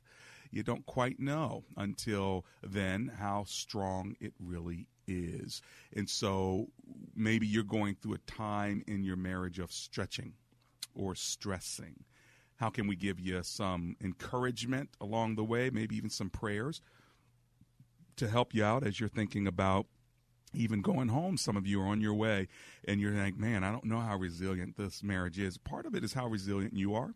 [0.51, 5.61] You don't quite know until then how strong it really is.
[5.95, 6.67] And so
[7.15, 10.33] maybe you're going through a time in your marriage of stretching
[10.95, 12.03] or stressing.
[12.57, 16.81] How can we give you some encouragement along the way, maybe even some prayers
[18.15, 19.87] to help you out as you're thinking about
[20.53, 21.37] even going home?
[21.37, 22.47] Some of you are on your way
[22.87, 25.57] and you're like, man, I don't know how resilient this marriage is.
[25.57, 27.15] Part of it is how resilient you are.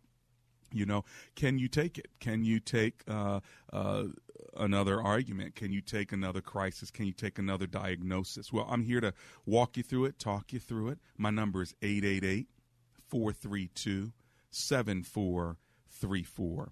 [0.72, 1.04] You know,
[1.36, 2.08] can you take it?
[2.20, 3.40] Can you take uh,
[3.72, 4.06] uh,
[4.58, 5.56] another argument?
[5.56, 6.92] Can you take another crisis?
[6.92, 8.52] Can you take another diagnosis?
[8.52, 9.14] Well, I'm here to
[9.46, 11.00] walk you through it, talk you through it.
[11.18, 12.48] My number is 888
[13.08, 14.12] 432
[14.52, 16.72] 7434.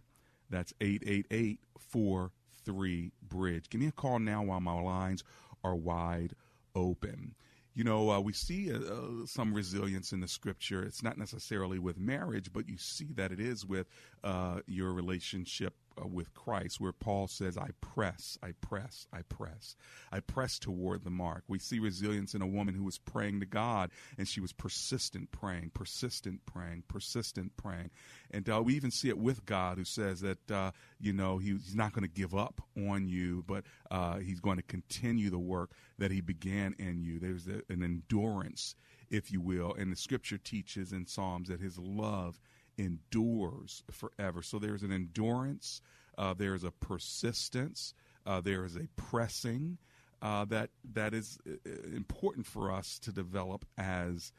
[0.49, 3.69] That's 888 43 Bridge.
[3.69, 5.23] Give me a call now while my lines
[5.63, 6.36] are wide
[6.75, 7.36] open.
[7.75, 10.81] You know, uh, we see uh, uh, some resilience in the scripture.
[10.81, 13.88] It's not necessarily with marriage, but you see that it is with
[14.23, 19.75] uh, your relationship uh, with Christ, where Paul says, I press, I press, I press.
[20.12, 21.43] I press toward the mark.
[21.47, 25.31] We see resilience in a woman who was praying to God, and she was persistent
[25.31, 27.91] praying, persistent praying, persistent praying.
[28.31, 31.51] And uh, we even see it with God, who says that, uh, you know, he,
[31.51, 35.39] he's not going to give up on you, but uh, he's going to continue the
[35.39, 37.19] work that he began in you.
[37.19, 38.75] There's a, an endurance,
[39.10, 39.73] if you will.
[39.73, 42.39] And the scripture teaches in Psalms that his love
[42.77, 44.41] endures forever.
[44.41, 45.81] So there's an endurance,
[46.17, 47.93] uh, there's a persistence,
[48.25, 49.77] uh, there is a pressing
[50.21, 54.31] uh, that that is uh, important for us to develop as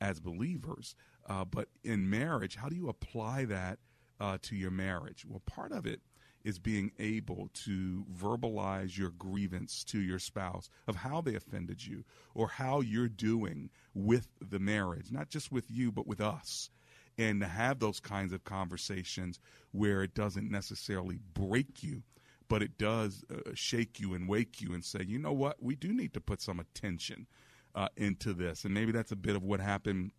[0.00, 0.94] as believers.
[1.26, 3.78] Uh, but in marriage, how do you apply that
[4.20, 5.24] uh, to your marriage?
[5.26, 6.00] Well, part of it
[6.44, 12.04] is being able to verbalize your grievance to your spouse of how they offended you
[12.34, 16.68] or how you're doing with the marriage, not just with you, but with us
[17.18, 19.38] and to have those kinds of conversations
[19.72, 22.02] where it doesn't necessarily break you,
[22.48, 25.74] but it does uh, shake you and wake you and say, you know what, we
[25.74, 27.26] do need to put some attention
[27.74, 28.64] uh, into this.
[28.64, 30.12] And maybe that's a bit of what happened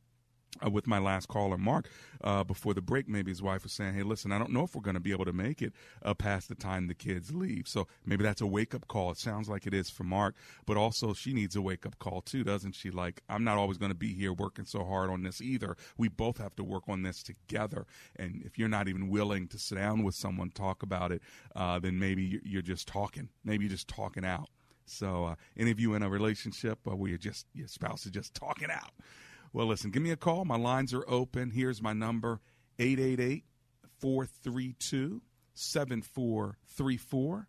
[0.63, 1.89] uh, with my last caller, Mark,
[2.23, 4.75] uh, before the break, maybe his wife was saying, "Hey, listen, I don't know if
[4.75, 7.67] we're going to be able to make it uh, past the time the kids leave."
[7.67, 9.11] So maybe that's a wake up call.
[9.11, 12.21] It sounds like it is for Mark, but also she needs a wake up call
[12.21, 12.91] too, doesn't she?
[12.91, 15.75] Like, I'm not always going to be here working so hard on this either.
[15.97, 17.85] We both have to work on this together.
[18.15, 21.21] And if you're not even willing to sit down with someone talk about it,
[21.55, 23.29] uh, then maybe you're just talking.
[23.43, 24.49] Maybe you're just talking out.
[24.85, 28.33] So, uh, any of you in a relationship where you're just your spouse is just
[28.33, 28.91] talking out.
[29.55, 30.43] Well, listen, give me a call.
[30.43, 31.51] My lines are open.
[31.51, 32.41] Here's my number
[32.77, 33.45] 888
[33.99, 35.21] 432
[35.53, 37.47] 7434.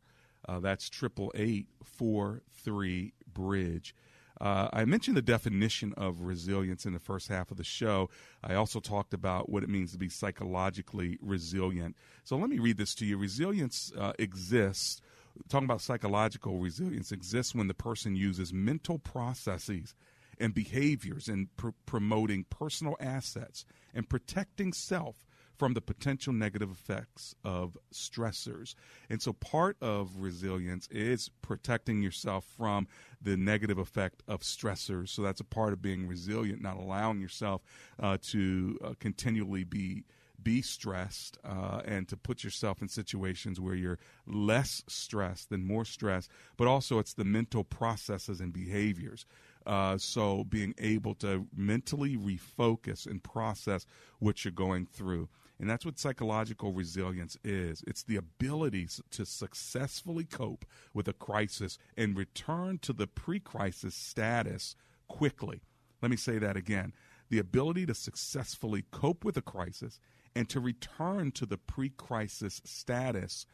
[0.49, 3.93] Uh, that's 888 43 Bridge.
[4.41, 8.09] Uh, I mentioned the definition of resilience in the first half of the show.
[8.41, 11.97] I also talked about what it means to be psychologically resilient.
[12.23, 13.19] So let me read this to you.
[13.19, 15.01] Resilience uh, exists,
[15.49, 19.97] talking about psychological resilience, exists when the person uses mental processes
[20.39, 27.35] and behaviors in pr- promoting personal assets and protecting self from the potential negative effects
[27.45, 28.75] of stressors.
[29.09, 32.87] And so part of resilience is protecting yourself from
[33.21, 35.09] the negative effect of stressors.
[35.09, 37.63] So that's a part of being resilient, not allowing yourself
[37.99, 40.05] uh, to uh, continually be
[40.43, 45.85] be stressed uh, and to put yourself in situations where you're less stressed than more
[45.85, 49.27] stressed, but also it's the mental processes and behaviors
[49.67, 53.87] uh, so being able to mentally refocus and process
[54.19, 55.29] what you're going through.
[55.59, 57.83] And that's what psychological resilience is.
[57.87, 63.95] It's the ability to successfully cope with a crisis and return to the pre crisis
[63.95, 64.77] status
[65.09, 65.63] quickly.
[66.03, 66.93] Let me say that again.
[67.31, 69.99] The ability to successfully cope with a crisis
[70.35, 73.47] and to return to the pre crisis status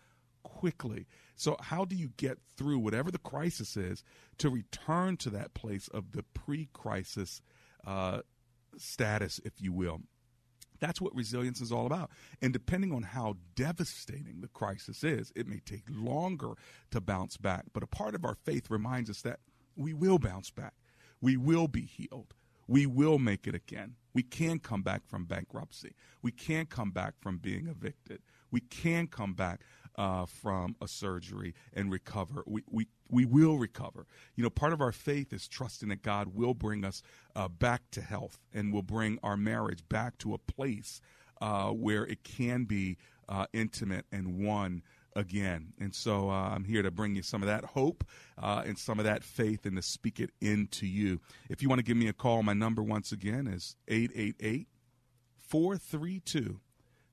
[0.43, 1.07] quickly.
[1.37, 4.05] So, how do you get through whatever the crisis is
[4.39, 7.41] to return to that place of the pre crisis
[7.87, 8.21] uh,
[8.77, 10.01] status, if you will?
[10.81, 12.11] That's what resilience is all about.
[12.41, 16.55] And depending on how devastating the crisis is, it may take longer
[16.91, 17.67] to bounce back.
[17.73, 19.39] But a part of our faith reminds us that
[19.77, 20.75] we will bounce back,
[21.21, 22.35] we will be healed.
[22.69, 23.97] We will make it again.
[24.15, 25.95] We can come back from bankruptcy.
[26.23, 28.23] We can come back from being evicted.
[28.51, 29.61] We can come back
[29.97, 32.43] uh, from a surgery and recover.
[32.47, 34.07] We, we, we will recover.
[34.37, 37.03] You know, part of our faith is trusting that God will bring us
[37.37, 41.01] uh, back to health and will bring our marriage back to a place
[41.41, 42.97] uh, where it can be
[43.29, 44.83] uh, intimate and one
[45.15, 45.75] again.
[45.79, 48.05] And so uh, I'm here to bring you some of that hope
[48.39, 51.21] uh, and some of that faith and to speak it into you.
[51.51, 54.67] If you want to give me a call, my number once again is 888
[55.49, 56.61] 432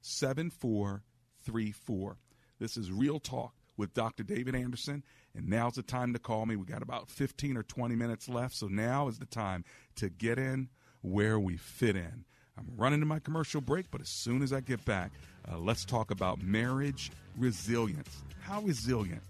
[0.01, 2.17] 7434.
[2.60, 4.24] This is Real Talk with Dr.
[4.24, 5.03] David Anderson.
[5.34, 6.57] And now's the time to call me.
[6.57, 8.55] We got about 15 or 20 minutes left.
[8.55, 9.64] So now is the time
[9.95, 10.68] to get in
[11.01, 12.26] where we fit in.
[12.57, 15.12] I'm running to my commercial break, but as soon as I get back,
[15.49, 18.24] uh, let's talk about marriage resilience.
[18.41, 19.22] How resilient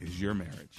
[0.00, 0.78] is your marriage?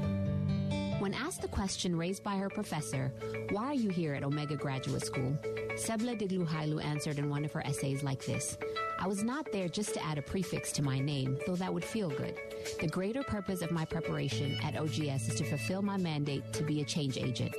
[1.01, 3.11] When asked the question raised by her professor,
[3.49, 5.35] why are you here at Omega Graduate School?
[5.75, 8.57] Sebla Digluhailu answered in one of her essays like this
[9.01, 11.83] I was not there just to add a prefix to my name, though that would
[11.83, 12.35] feel good.
[12.79, 16.81] The greater purpose of my preparation at OGS is to fulfill my mandate to be
[16.81, 17.55] a change agent.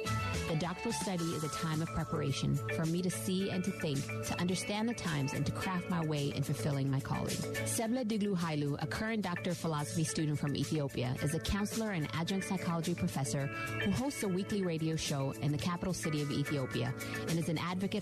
[0.49, 3.99] The doctoral study is a time of preparation for me to see and to think,
[4.27, 7.35] to understand the times, and to craft my way in fulfilling my calling.
[7.65, 12.07] Sebla Diglu Hailu, a current doctor of philosophy student from Ethiopia, is a counselor and
[12.15, 13.47] adjunct psychology professor
[13.83, 16.95] who hosts a weekly radio show in the capital city of Ethiopia
[17.29, 18.02] and is an advocate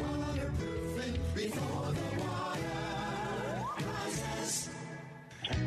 [0.00, 3.13] Waterproofing before the water.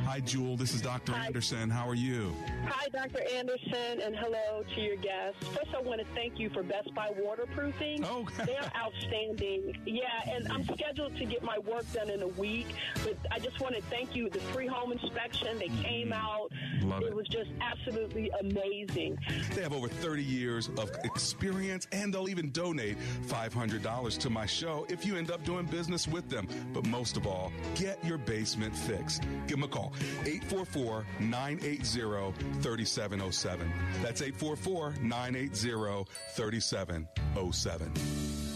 [0.05, 0.57] Hi, Jewel.
[0.57, 1.13] This is Dr.
[1.13, 1.69] Anderson.
[1.69, 2.35] How are you?
[2.65, 3.21] Hi, Dr.
[3.33, 5.45] Anderson, and hello to your guests.
[5.49, 8.03] First, I want to thank you for Best Buy waterproofing.
[8.03, 9.77] Oh, they are outstanding.
[9.85, 12.67] Yeah, and I'm scheduled to get my work done in a week,
[13.03, 14.29] but I just want to thank you.
[14.29, 16.51] The free home inspection, they came out.
[16.51, 16.89] Mm-hmm.
[16.89, 17.13] Love it.
[17.13, 19.17] was just absolutely amazing.
[19.53, 22.97] They have over 30 years of experience and they'll even donate
[23.27, 26.47] $500 to my show if you end up doing business with them.
[26.73, 29.21] But most of all, get your basement fixed.
[29.47, 29.93] Give them a call
[30.25, 33.71] 844 980 3707.
[34.01, 36.05] That's 844 980
[36.35, 38.46] 3707.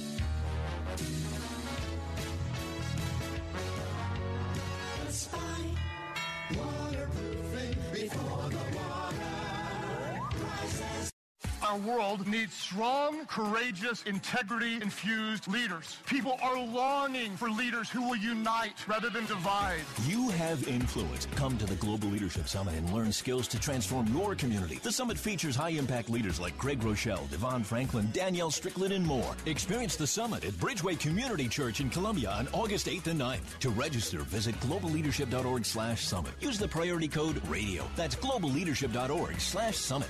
[11.71, 15.95] Our world needs strong, courageous, integrity-infused leaders.
[16.05, 19.79] People are longing for leaders who will unite rather than divide.
[20.05, 21.27] You have influence.
[21.35, 24.81] Come to the Global Leadership Summit and learn skills to transform your community.
[24.83, 29.33] The summit features high impact leaders like Craig Groeschel, DeVon Franklin, Danielle Strickland, and more.
[29.45, 33.59] Experience the summit at Bridgeway Community Church in Columbia on August 8th and 9th.
[33.61, 36.33] To register, visit globalleadership.org slash summit.
[36.41, 37.85] Use the priority code RADIO.
[37.95, 40.09] That's globalleadership.org slash summit.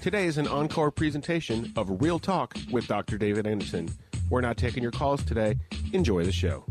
[0.00, 3.16] Today is an encore presentation of Real Talk with Dr.
[3.16, 3.88] David Anderson.
[4.28, 5.58] We're not taking your calls today.
[5.92, 6.64] Enjoy the show.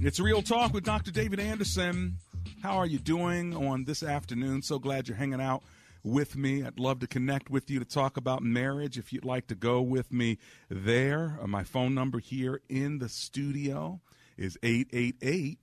[0.00, 1.10] It's Real Talk with Dr.
[1.10, 2.18] David Anderson.
[2.62, 4.62] How are you doing on this afternoon?
[4.62, 5.62] So glad you're hanging out
[6.04, 6.62] with me.
[6.62, 8.98] I'd love to connect with you to talk about marriage.
[8.98, 10.38] If you'd like to go with me
[10.68, 14.00] there, uh, my phone number here in the studio
[14.36, 15.58] is 888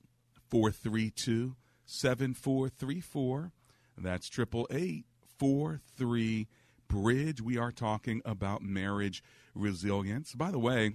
[0.49, 3.51] 432 7434.
[3.97, 5.05] That's 888
[5.37, 6.47] 43
[6.87, 7.41] Bridge.
[7.41, 9.23] We are talking about marriage
[9.53, 10.33] resilience.
[10.33, 10.93] By the way,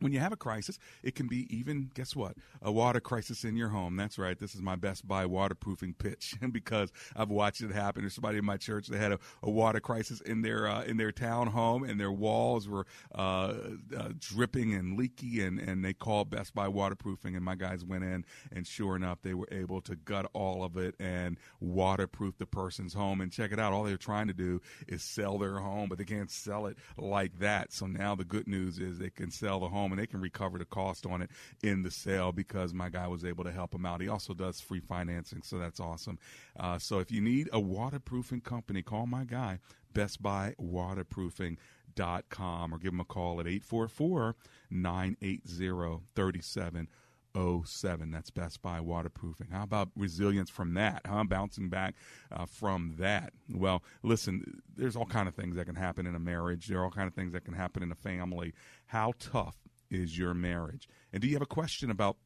[0.00, 3.56] when you have a crisis, it can be even, guess what, a water crisis in
[3.56, 3.96] your home.
[3.96, 4.38] That's right.
[4.38, 8.02] This is my Best Buy waterproofing pitch because I've watched it happen.
[8.02, 10.96] There's somebody in my church that had a, a water crisis in their uh, in
[10.96, 13.54] their town home, and their walls were uh,
[13.96, 18.04] uh, dripping and leaky, and, and they called Best Buy waterproofing, and my guys went
[18.04, 22.46] in, and sure enough, they were able to gut all of it and waterproof the
[22.46, 23.20] person's home.
[23.20, 26.04] And check it out, all they're trying to do is sell their home, but they
[26.04, 27.72] can't sell it like that.
[27.72, 30.20] So now the good news is they can sell the home home and they can
[30.20, 31.30] recover the cost on it
[31.62, 34.00] in the sale because my guy was able to help him out.
[34.00, 36.18] He also does free financing, so that's awesome.
[36.58, 39.58] Uh, so if you need a waterproofing company, call my guy,
[39.92, 41.58] Best Buy Waterproofing.
[41.94, 44.36] Dot com or give him a call at 844
[44.70, 48.10] 980 3707.
[48.12, 49.48] That's Best Buy Waterproofing.
[49.50, 51.00] How about resilience from that?
[51.04, 51.96] About bouncing back
[52.30, 53.32] uh, from that?
[53.52, 56.68] Well, listen, there's all kind of things that can happen in a marriage.
[56.68, 58.54] There are all kind of things that can happen in a family.
[58.86, 59.56] How tough
[59.90, 60.88] is your marriage?
[61.12, 62.16] And do you have a question about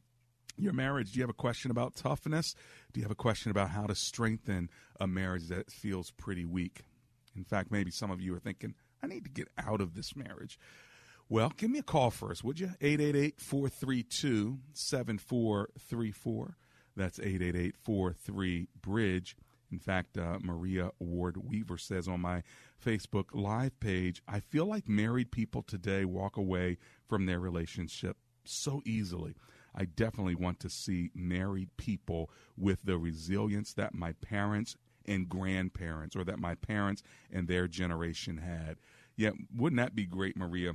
[0.57, 1.13] your marriage?
[1.13, 2.55] Do you have a question about toughness?
[2.93, 6.83] Do you have a question about how to strengthen a marriage that feels pretty weak?
[7.35, 10.15] In fact, maybe some of you are thinking, I need to get out of this
[10.15, 10.59] marriage.
[11.29, 12.73] Well, give me a call first, would you?
[12.81, 16.57] 888 432 7434.
[16.95, 19.37] That's 888 43 Bridge.
[19.71, 22.43] In fact, uh, Maria Ward Weaver says on my
[22.83, 26.79] Facebook Live page, I feel like married people today walk away
[27.09, 29.35] from their relationship so easily.
[29.75, 34.77] I definitely want to see married people with the resilience that my parents
[35.07, 38.79] and grandparents or that my parents and their generation had.
[39.17, 40.75] Yeah, wouldn't that be great, Maria?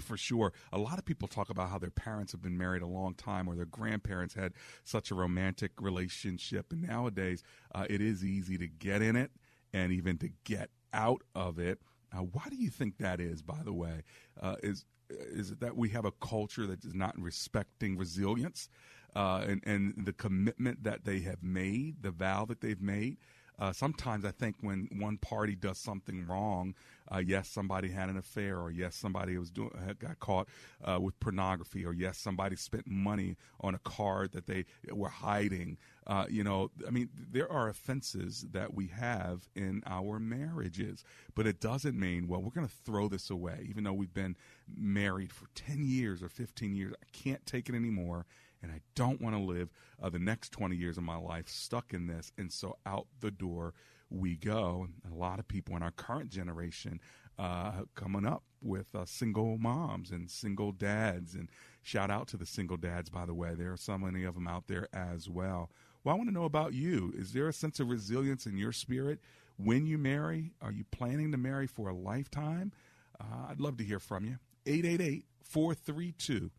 [0.00, 0.52] for sure.
[0.72, 3.48] A lot of people talk about how their parents have been married a long time
[3.48, 4.52] or their grandparents had
[4.84, 6.72] such a romantic relationship.
[6.72, 7.42] And nowadays,
[7.74, 9.32] uh, it is easy to get in it
[9.72, 11.80] and even to get out of it.
[12.12, 14.02] Now, why do you think that is, by the way?
[14.40, 18.68] Uh, is is it that we have a culture that is not respecting resilience
[19.16, 23.16] uh, and, and the commitment that they have made, the vow that they've made?
[23.58, 26.74] Uh, sometimes I think when one party does something wrong,
[27.12, 30.48] uh, yes, somebody had an affair, or yes, somebody was doing got caught
[30.84, 35.78] uh, with pornography, or yes, somebody spent money on a card that they were hiding.
[36.06, 41.04] Uh, you know, I mean, there are offenses that we have in our marriages,
[41.34, 44.36] but it doesn't mean well we're going to throw this away, even though we've been
[44.76, 46.92] married for ten years or fifteen years.
[47.02, 48.26] I can't take it anymore
[48.62, 49.70] and I don't want to live
[50.02, 52.32] uh, the next 20 years of my life stuck in this.
[52.36, 53.74] And so out the door
[54.10, 54.86] we go.
[55.04, 57.00] And a lot of people in our current generation
[57.38, 61.34] uh, coming up with uh, single moms and single dads.
[61.34, 61.48] And
[61.82, 63.54] shout out to the single dads, by the way.
[63.54, 65.70] There are so many of them out there as well.
[66.04, 67.12] Well, I want to know about you.
[67.16, 69.20] Is there a sense of resilience in your spirit
[69.56, 70.52] when you marry?
[70.62, 72.72] Are you planning to marry for a lifetime?
[73.20, 74.38] Uh, I'd love to hear from you.
[74.66, 76.50] 888 432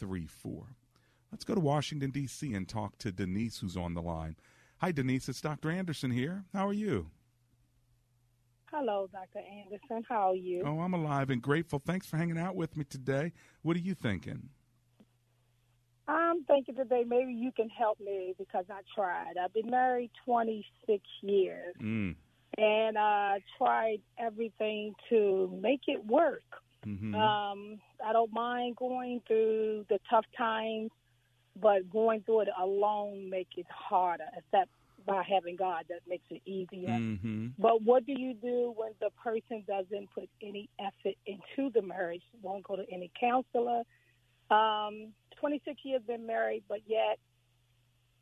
[0.00, 0.76] 7434.
[1.30, 2.52] Let's go to Washington, D.C.
[2.54, 4.36] and talk to Denise, who's on the line.
[4.78, 5.28] Hi, Denise.
[5.28, 5.70] It's Dr.
[5.70, 6.44] Anderson here.
[6.52, 7.10] How are you?
[8.72, 9.44] Hello, Dr.
[9.46, 10.04] Anderson.
[10.08, 10.62] How are you?
[10.64, 11.80] Oh, I'm alive and grateful.
[11.84, 13.32] Thanks for hanging out with me today.
[13.62, 14.48] What are you thinking?
[16.08, 19.34] I'm thinking today maybe you can help me because I tried.
[19.40, 21.74] I've been married 26 years.
[21.80, 22.16] Mm.
[22.58, 26.42] And I tried everything to make it work.
[26.86, 27.14] Mm-hmm.
[27.14, 30.90] Um, I don't mind going through the tough times
[31.60, 34.24] but going through it alone makes it harder.
[34.36, 34.70] Except
[35.06, 36.90] by having God, that makes it easier.
[36.90, 37.48] Mm-hmm.
[37.58, 42.22] But what do you do when the person doesn't put any effort into the marriage?
[42.42, 43.82] Won't go to any counselor.
[44.50, 45.08] Um,
[45.40, 47.18] 26 years been married, but yet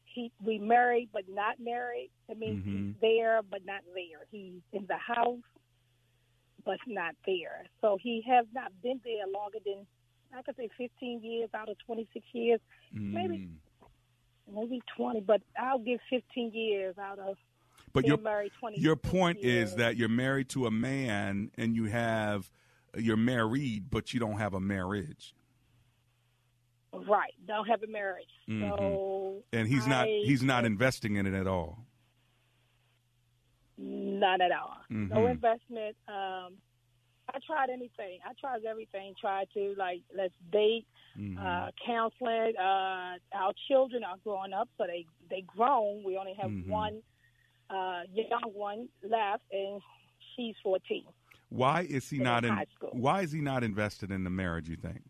[0.05, 2.11] he we married but not married.
[2.29, 2.87] That means Mm-hmm.
[2.87, 4.25] he's there but not there.
[4.31, 5.39] He's in the house
[6.69, 7.65] but not there.
[7.81, 9.87] So he has not been there longer than
[10.37, 12.61] I could say 15 years out of 26 years,
[12.93, 13.55] maybe Mm.
[14.53, 17.39] maybe 20, but I'll give 15 years out of
[17.95, 18.79] But your married 20.
[18.79, 22.51] your point is that you're married to a man and you have
[22.99, 25.35] you're married, but you don't have a marriage.
[26.93, 28.29] right, don't have a marriage.
[28.47, 28.77] Mhm.
[28.77, 31.87] So And he's not he's not investing in it at all.
[33.79, 34.77] None at all.
[34.91, 35.31] No Mhm.
[35.31, 35.97] investment.
[36.09, 36.59] Um,
[37.33, 38.21] I tried anything.
[38.25, 39.15] I tried everything.
[39.21, 41.39] Tried to like let's date, Mm-hmm.
[41.39, 42.57] uh, counseling.
[42.57, 46.03] Uh, our children are growing up, so they they grown.
[46.03, 46.67] We only have Mhm.
[46.67, 47.03] one
[47.71, 49.81] uh, young one left, and
[50.35, 51.05] she's fourteen.
[51.51, 52.91] Why is he They're not in in high school.
[52.93, 55.03] why is he not invested in the marriage, you think?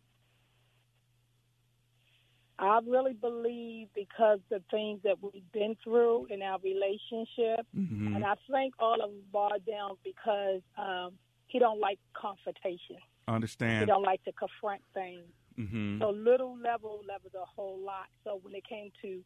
[2.61, 8.15] I really believe because the things that we've been through in our relationship, Mhm.
[8.15, 12.97] and I think all of them boiled down because um, he don't like confrontation.
[12.97, 13.79] He Understand.
[13.81, 15.25] He don't like to confront things.
[15.55, 18.07] hmm So little level levels a whole lot.
[18.23, 19.23] So when it came to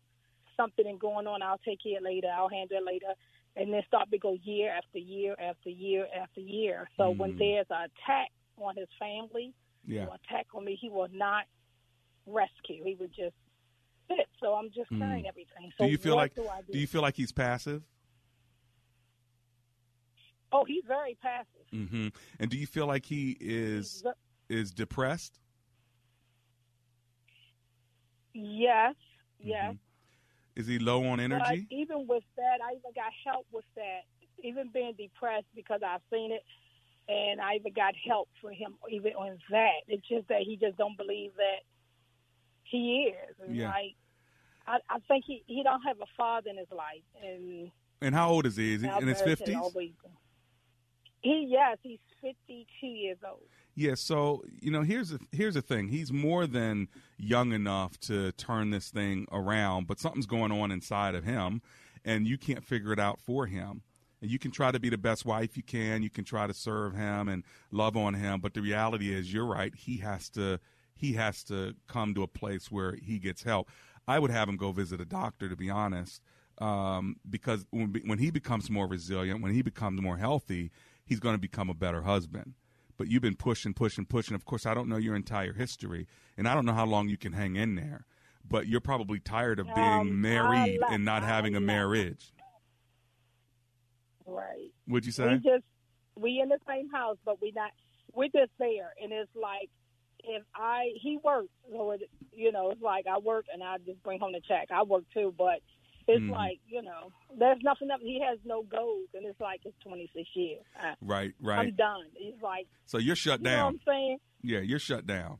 [0.55, 2.27] something and going on, I'll take care it later.
[2.35, 3.13] I'll handle it later,
[3.55, 6.87] and then start to go year after year after year after year.
[6.97, 7.37] So when Mm.
[7.39, 9.53] there's an attack on his family,
[9.85, 10.07] Yeah.
[10.07, 11.45] or attack on me, he will not
[12.25, 12.83] rescue.
[12.83, 13.35] He would just
[14.07, 14.27] sit.
[14.41, 14.99] So I'm just Mm.
[14.99, 15.71] carrying everything.
[15.77, 16.73] So do you feel like do I do?
[16.73, 17.83] do you feel like he's passive?
[20.51, 21.65] Oh, he's very passive.
[21.71, 22.09] hmm
[22.39, 24.03] And do you feel like he is
[24.49, 25.39] is depressed?
[28.33, 28.95] Yes,
[29.39, 29.75] yes.
[30.55, 31.67] Is he low on But energy?
[31.71, 34.01] even with that, I even got help with that.
[34.43, 36.43] Even being depressed because I've seen it,
[37.07, 39.81] and I even got help for him even on that.
[39.87, 41.61] It's just that he just don't believe that
[42.63, 43.35] he is.
[43.45, 43.69] And Yeah.
[43.69, 43.95] Like
[44.65, 48.29] I, I think he he don't have a father in his life, and And how
[48.29, 48.73] old is he?
[48.73, 49.57] Is he in his fifties?
[51.21, 53.43] He yes, he's fifty two years old.
[53.75, 55.87] Yeah, so you know, here's the here's the thing.
[55.87, 61.15] He's more than young enough to turn this thing around, but something's going on inside
[61.15, 61.61] of him,
[62.05, 63.81] and you can't figure it out for him.
[64.21, 66.01] And you can try to be the best wife you can.
[66.01, 69.45] You can try to serve him and love on him, but the reality is, you're
[69.45, 69.73] right.
[69.75, 70.59] He has to
[70.95, 73.69] he has to come to a place where he gets help.
[74.07, 76.21] I would have him go visit a doctor, to be honest,
[76.59, 80.71] um, because when when he becomes more resilient, when he becomes more healthy,
[81.05, 82.55] he's going to become a better husband
[82.97, 84.35] but you've been pushing, pushing, pushing.
[84.35, 87.17] Of course, I don't know your entire history, and I don't know how long you
[87.17, 88.05] can hang in there.
[88.47, 92.33] But you're probably tired of being Um, married I and not having a marriage.
[94.25, 94.71] Right.
[94.87, 95.29] Would you say?
[95.29, 95.63] We just
[96.15, 97.71] we in the same house, but we not.
[98.13, 99.69] We're just there, and it's like
[100.23, 104.01] if I he works, so it, you know, it's like I work and I just
[104.03, 104.67] bring home the check.
[104.71, 105.59] I work too, but
[106.07, 106.31] it's Mhm.
[106.31, 107.99] like you know, there's nothing up.
[108.01, 110.63] He has no goals, and it's like it's 26 years.
[110.79, 112.05] I, right, I'm done.
[112.15, 113.51] It's like So you're shut down.
[113.51, 113.73] you know what down.
[113.73, 114.17] I'm saying.
[114.41, 115.39] Yeah, you're shut down.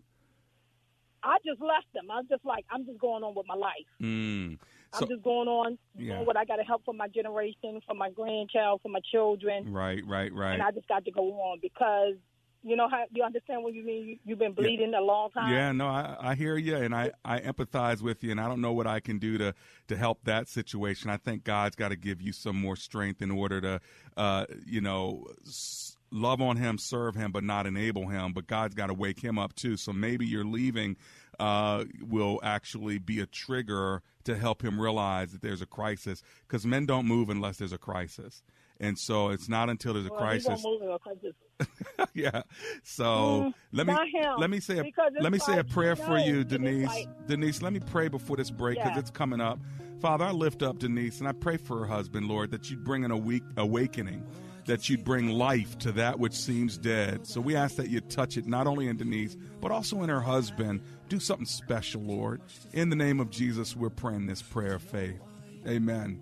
[1.25, 2.11] I just left them.
[2.11, 3.87] I'm just like I'm just going on with my life.
[4.01, 4.59] Mm.
[4.95, 6.15] I'm just going on Yeah.
[6.15, 9.71] doing what I got to help for my generation, for my grandchild, for my children.
[9.73, 10.53] right, right, right.
[10.53, 12.13] and I just got to go on because
[12.63, 14.07] you know how you understand what you mean.
[14.07, 15.51] You, you've been bleeding a long time.
[15.51, 18.61] Yeah, no, I, I hear you, and I, I empathize with you, and I don't
[18.61, 19.53] know what I can do to
[19.87, 21.09] to help that situation.
[21.09, 23.81] I think God's got to give you some more strength in order to,
[24.15, 28.33] uh, you know, s- love on Him, serve Him, but not enable Him.
[28.33, 29.75] But God's got to wake Him up too.
[29.75, 30.95] So maybe your leaving
[31.39, 36.65] uh, will actually be a trigger to help him realize that there's a crisis, because
[36.65, 38.41] men don't move unless there's a crisis.
[38.79, 40.59] And so it's not until there's a Well, crisis.
[40.61, 41.35] He won't move it
[42.13, 42.41] yeah.
[42.83, 43.95] So Mm, let me
[44.37, 44.83] let me say a,
[45.21, 46.87] let me say a prayer for you, Denise.
[46.87, 48.99] like- Denise, let me pray before this break because Yeah.
[48.99, 49.59] it's coming up.
[50.01, 53.05] Father, I lift up Denise and I pray for her husband, Lord, that you'd bring
[53.05, 54.25] an awake, awakening,
[54.65, 57.25] that you'd bring life to that which seems dead.
[57.25, 60.21] So we ask that you touch it not only in Denise but also in her
[60.21, 60.81] husband.
[61.07, 62.41] Do something special, Lord.
[62.73, 65.21] In the name of Jesus, we're praying this prayer of faith.
[65.67, 66.19] Amen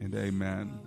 [0.00, 0.78] and amen.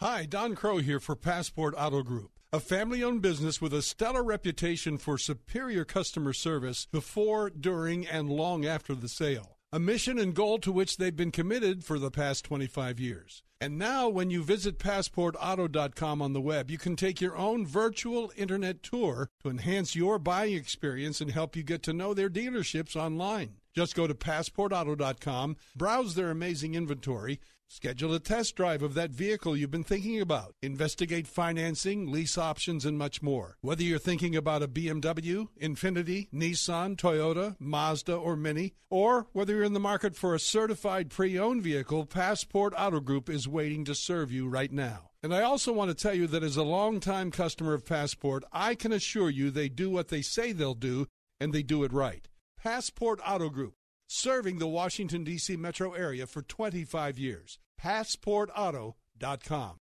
[0.00, 4.22] Hi, Don Crow here for Passport Auto Group, a family owned business with a stellar
[4.22, 9.57] reputation for superior customer service before, during, and long after the sale.
[9.70, 13.42] A mission and goal to which they've been committed for the past 25 years.
[13.60, 18.32] And now, when you visit PassportAuto.com on the web, you can take your own virtual
[18.34, 22.96] internet tour to enhance your buying experience and help you get to know their dealerships
[22.96, 23.56] online.
[23.74, 27.38] Just go to PassportAuto.com, browse their amazing inventory,
[27.70, 30.54] Schedule a test drive of that vehicle you've been thinking about.
[30.62, 33.58] Investigate financing, lease options, and much more.
[33.60, 39.64] Whether you're thinking about a BMW, Infiniti, Nissan, Toyota, Mazda, or Mini, or whether you're
[39.64, 43.94] in the market for a certified pre owned vehicle, Passport Auto Group is waiting to
[43.94, 45.10] serve you right now.
[45.22, 48.76] And I also want to tell you that as a longtime customer of Passport, I
[48.76, 51.06] can assure you they do what they say they'll do,
[51.38, 52.28] and they do it right.
[52.58, 53.74] Passport Auto Group
[54.08, 55.56] serving the Washington, D.C.
[55.56, 57.58] metro area for 25 years.
[57.80, 59.78] PassportAuto.com.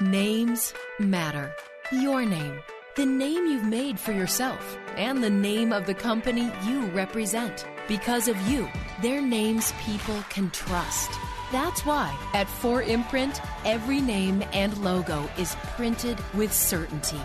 [0.00, 1.52] Names matter.
[1.90, 2.60] Your name,
[2.96, 7.66] the name you've made for yourself, and the name of the company you represent.
[7.86, 8.68] Because of you,
[9.00, 11.10] their names people can trust.
[11.50, 17.20] That's why at 4 Imprint, every name and logo is printed with certainty.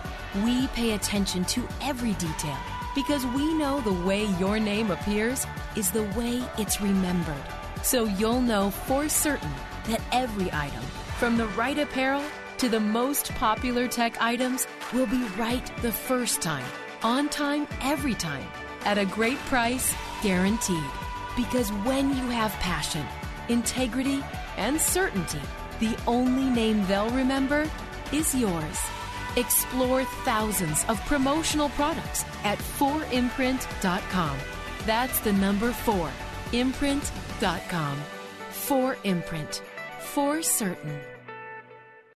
[0.46, 2.58] We pay attention to every detail
[2.96, 7.36] because we know the way your name appears is the way it's remembered.
[7.82, 9.52] So you'll know for certain
[9.86, 10.82] that every item,
[11.18, 12.24] from the right apparel
[12.58, 16.66] to the most popular tech items, will be right the first time,
[17.02, 18.46] on time, every time,
[18.86, 20.84] at a great price, guaranteed.
[21.36, 23.06] Because when you have passion,
[23.50, 24.24] integrity,
[24.58, 25.42] and certainty,
[25.80, 27.70] the only name they'll remember
[28.12, 28.80] is yours.
[29.36, 34.38] Explore thousands of promotional products at 4imprint.com.
[34.86, 36.10] That's the number 4,
[36.52, 37.98] imprint.com.
[38.52, 39.62] 4imprint.
[40.00, 41.13] For certain.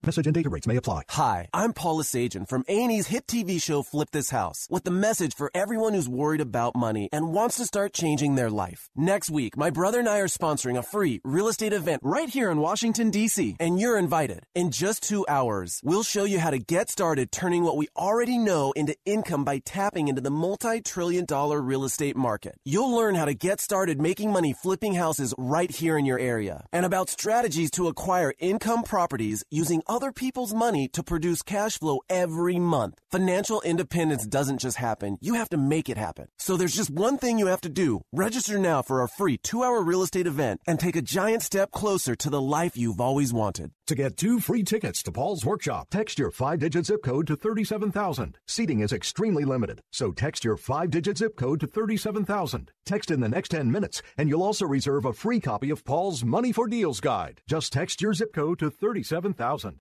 [0.07, 1.03] Message and data rates may apply.
[1.09, 5.35] Hi, I'm Paul Esajian from A&E's hit TV show Flip This House with the message
[5.35, 8.89] for everyone who's worried about money and wants to start changing their life.
[8.95, 12.53] Next week, my brother and I are sponsoring a free real estate event right here
[12.53, 14.45] in Washington, D.C., and you're invited.
[14.55, 18.39] In just two hours, we'll show you how to get started turning what we already
[18.39, 22.55] know into income by tapping into the multi-trillion dollar real estate market.
[22.65, 26.65] You'll learn how to get started making money flipping houses right here in your area
[26.73, 32.01] and about strategies to acquire income properties using other people's money to produce cash flow
[32.11, 32.99] every month.
[33.11, 35.17] Financial independence doesn't just happen.
[35.23, 36.27] You have to make it happen.
[36.37, 38.03] So there's just one thing you have to do.
[38.13, 41.71] Register now for our free two hour real estate event and take a giant step
[41.71, 43.71] closer to the life you've always wanted.
[43.87, 47.37] To get two free tickets to Paul's workshop, text your five digit zip code to
[47.37, 48.37] 37,000.
[48.47, 52.71] Seating is extremely limited, so text your five digit zip code to 37,000.
[52.85, 56.23] Text in the next 10 minutes, and you'll also reserve a free copy of Paul's
[56.23, 57.41] Money for Deals guide.
[57.49, 59.81] Just text your zip code to 37,000.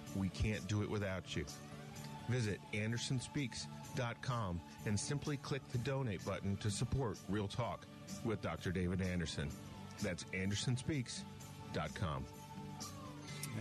[0.15, 1.45] We can't do it without you.
[2.29, 7.85] Visit AndersonSpeaks.com and simply click the donate button to support Real Talk
[8.23, 8.71] with Dr.
[8.71, 9.49] David Anderson.
[10.01, 12.25] That's AndersonSpeaks.com.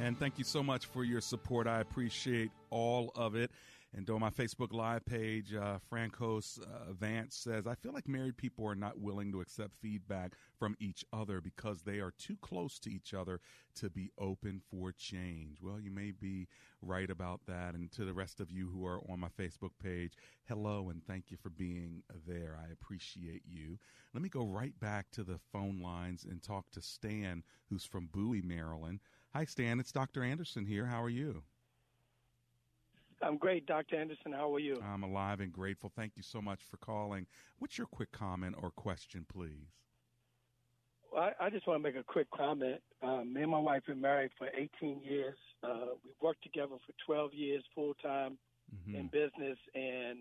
[0.01, 1.67] And thank you so much for your support.
[1.67, 3.51] I appreciate all of it.
[3.93, 8.37] And on my Facebook Live page, uh, Francos uh, Vance says, I feel like married
[8.37, 12.79] people are not willing to accept feedback from each other because they are too close
[12.81, 13.41] to each other
[13.75, 15.59] to be open for change.
[15.61, 16.47] Well, you may be
[16.81, 17.75] right about that.
[17.75, 20.13] And to the rest of you who are on my Facebook page,
[20.47, 22.57] hello and thank you for being there.
[22.63, 23.79] I appreciate you.
[24.15, 28.09] Let me go right back to the phone lines and talk to Stan, who's from
[28.13, 29.01] Bowie, Maryland.
[29.33, 29.81] Hi, Stan.
[29.81, 30.23] It's Dr.
[30.23, 30.87] Anderson here.
[30.87, 31.43] How are you?
[33.23, 33.97] I'm great, Dr.
[33.97, 34.33] Anderson.
[34.33, 34.81] How are you?
[34.83, 35.91] I'm alive and grateful.
[35.95, 37.27] Thank you so much for calling.
[37.59, 39.69] What's your quick comment or question, please?
[41.17, 42.81] I, I just want to make a quick comment.
[43.03, 45.37] Um, me and my wife been married for 18 years.
[45.63, 48.39] Uh, we've worked together for 12 years full time
[48.73, 48.95] Mm-hmm.
[48.95, 50.21] in business, and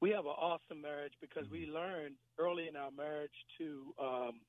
[0.00, 1.74] we have an awesome marriage because we Mm-hmm.
[1.76, 4.40] learned early in our marriage to, um,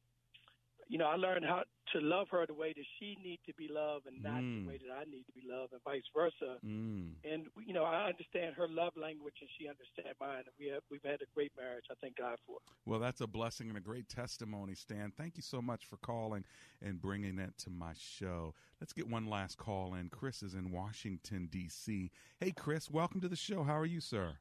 [0.88, 1.64] you know, I learned how
[1.94, 4.64] to love her the way that she needs to be loved, and not Mm.
[4.64, 6.58] the way that I need to be loved, and vice versa.
[6.66, 7.14] Mm.
[7.24, 10.44] And you know, I understand her love language, and she understands mine.
[10.46, 11.86] And we have we've had a great marriage.
[11.92, 12.72] I thank God for it.
[12.86, 15.12] Well, that's a blessing and a great testimony, Stan.
[15.16, 16.44] Thank you so much for calling
[16.82, 18.54] and bringing that to my show.
[18.82, 20.10] Let's get one last call in.
[20.10, 22.12] Chris is in Washington, D.C.
[22.40, 23.64] Hey, Chris, welcome to the show.
[23.64, 24.38] How are you, sir?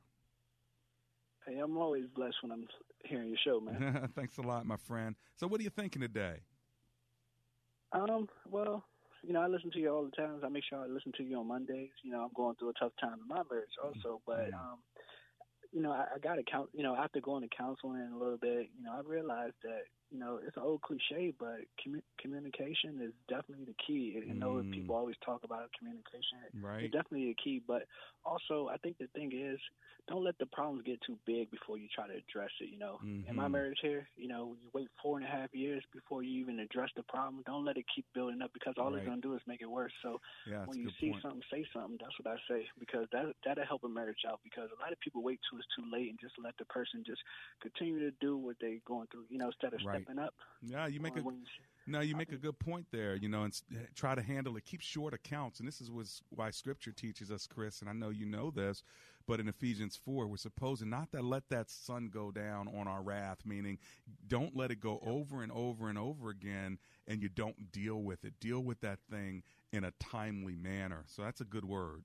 [1.46, 2.66] Hey, I'm always blessed when I'm
[3.04, 4.08] hearing your show, man.
[4.16, 5.14] Thanks a lot, my friend.
[5.36, 6.38] So, what are you thinking today?
[7.92, 8.84] um, well,
[9.22, 10.42] you know, I listen to you all the times.
[10.44, 11.90] I make sure I listen to you on Mondays.
[12.02, 14.78] You know, I'm going through a tough time in my marriage also, but um,
[15.72, 16.70] you know, I, I got to count.
[16.72, 19.82] You know, after going to counseling a little bit, you know, I realized that
[20.14, 24.16] you know it's an old cliche, but commu- communication is definitely the key.
[24.26, 24.72] You know, Mm.
[24.72, 26.38] people always talk about communication.
[26.62, 26.84] Right.
[26.84, 27.82] It's definitely a key, but
[28.24, 29.58] also I think the thing is,
[30.08, 32.70] don't let the problems get too big before you try to address it.
[32.70, 33.52] You know, in my Mhm.
[33.52, 36.90] marriage here, you know, you wait four and a half years before you even address
[36.96, 37.42] the problem.
[37.46, 38.98] Don't let it keep building up because all Right.
[38.98, 39.92] it's gonna do is make it worse.
[40.02, 41.22] So Yeah, when you see point.
[41.22, 41.98] something, say something.
[42.00, 44.40] That's what I say because that that'll help a marriage out.
[44.44, 47.02] Because a lot of people wait till it's too late and just let the person
[47.04, 47.22] just
[47.62, 49.24] continue to do what they're going through.
[49.30, 50.03] You know, instead of Right.
[50.18, 50.34] Up.
[50.62, 51.32] Yeah, you make uh, a
[51.86, 53.14] no, you make a good point there.
[53.14, 54.64] You know, and eh, try to handle it.
[54.64, 57.80] Keep short accounts, and this is was why Scripture teaches us, Chris.
[57.80, 58.82] And I know you know this,
[59.26, 63.02] but in Ephesians four, we're supposed not to let that sun go down on our
[63.02, 63.38] wrath.
[63.44, 63.78] Meaning,
[64.26, 68.24] don't let it go over and over and over again, and you don't deal with
[68.24, 68.34] it.
[68.40, 69.42] Deal with that thing
[69.72, 71.04] in a timely manner.
[71.06, 72.04] So that's a good word.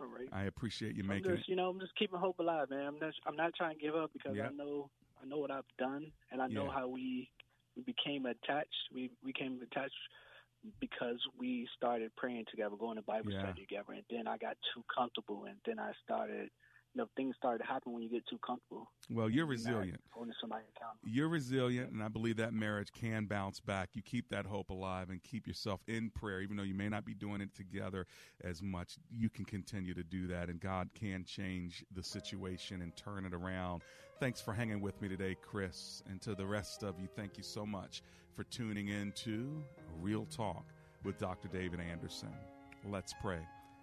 [0.00, 0.28] All right.
[0.32, 1.48] I appreciate you I'm making just, it.
[1.48, 2.86] you know, I'm just keeping hope alive, man.
[2.86, 4.48] I'm not, I'm not trying to give up because Yeah.
[4.48, 4.90] I know,
[5.22, 6.74] I know what I've done, and I know Yeah.
[6.74, 7.30] how we,
[7.76, 8.74] we became attached.
[8.92, 9.94] We we became attached
[10.80, 13.40] because we started praying together, going to Bible Yeah.
[13.40, 16.50] study together, and then I got too comfortable, and then I started
[16.94, 18.90] you know things started to happen when you get too comfortable.
[19.10, 20.00] Well, you're You're resilient.
[20.10, 21.08] Holding somebody accountable.
[21.08, 23.90] You're resilient, and I believe that marriage can bounce back.
[23.94, 27.04] You keep that hope alive and keep yourself in prayer, even though you may not
[27.04, 28.06] be doing it together
[28.44, 28.96] as much.
[29.10, 33.32] You can continue to do that, and God can change the situation and turn it
[33.32, 33.82] around.
[34.20, 36.02] Thanks for hanging with me today, Chris.
[36.10, 38.02] And to the rest of you, thank you so much
[38.34, 39.64] for tuning in to
[39.98, 40.66] Real Talk
[41.04, 41.48] with Dr.
[41.48, 42.28] David Anderson.
[42.86, 43.38] Let's pray.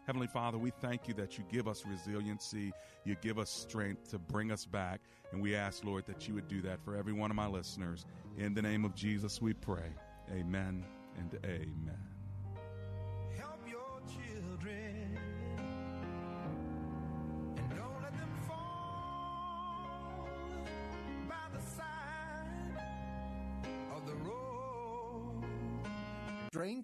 [0.06, 2.72] Heavenly Father, we thank you that you give us resiliency,
[3.04, 5.02] you give us strength to bring us back.
[5.32, 8.06] And we ask, Lord, that you would do that for every one of my listeners.
[8.38, 9.90] In the name of Jesus, we pray.
[10.32, 10.86] Amen
[11.18, 12.17] and amen.
[26.68, 26.84] Side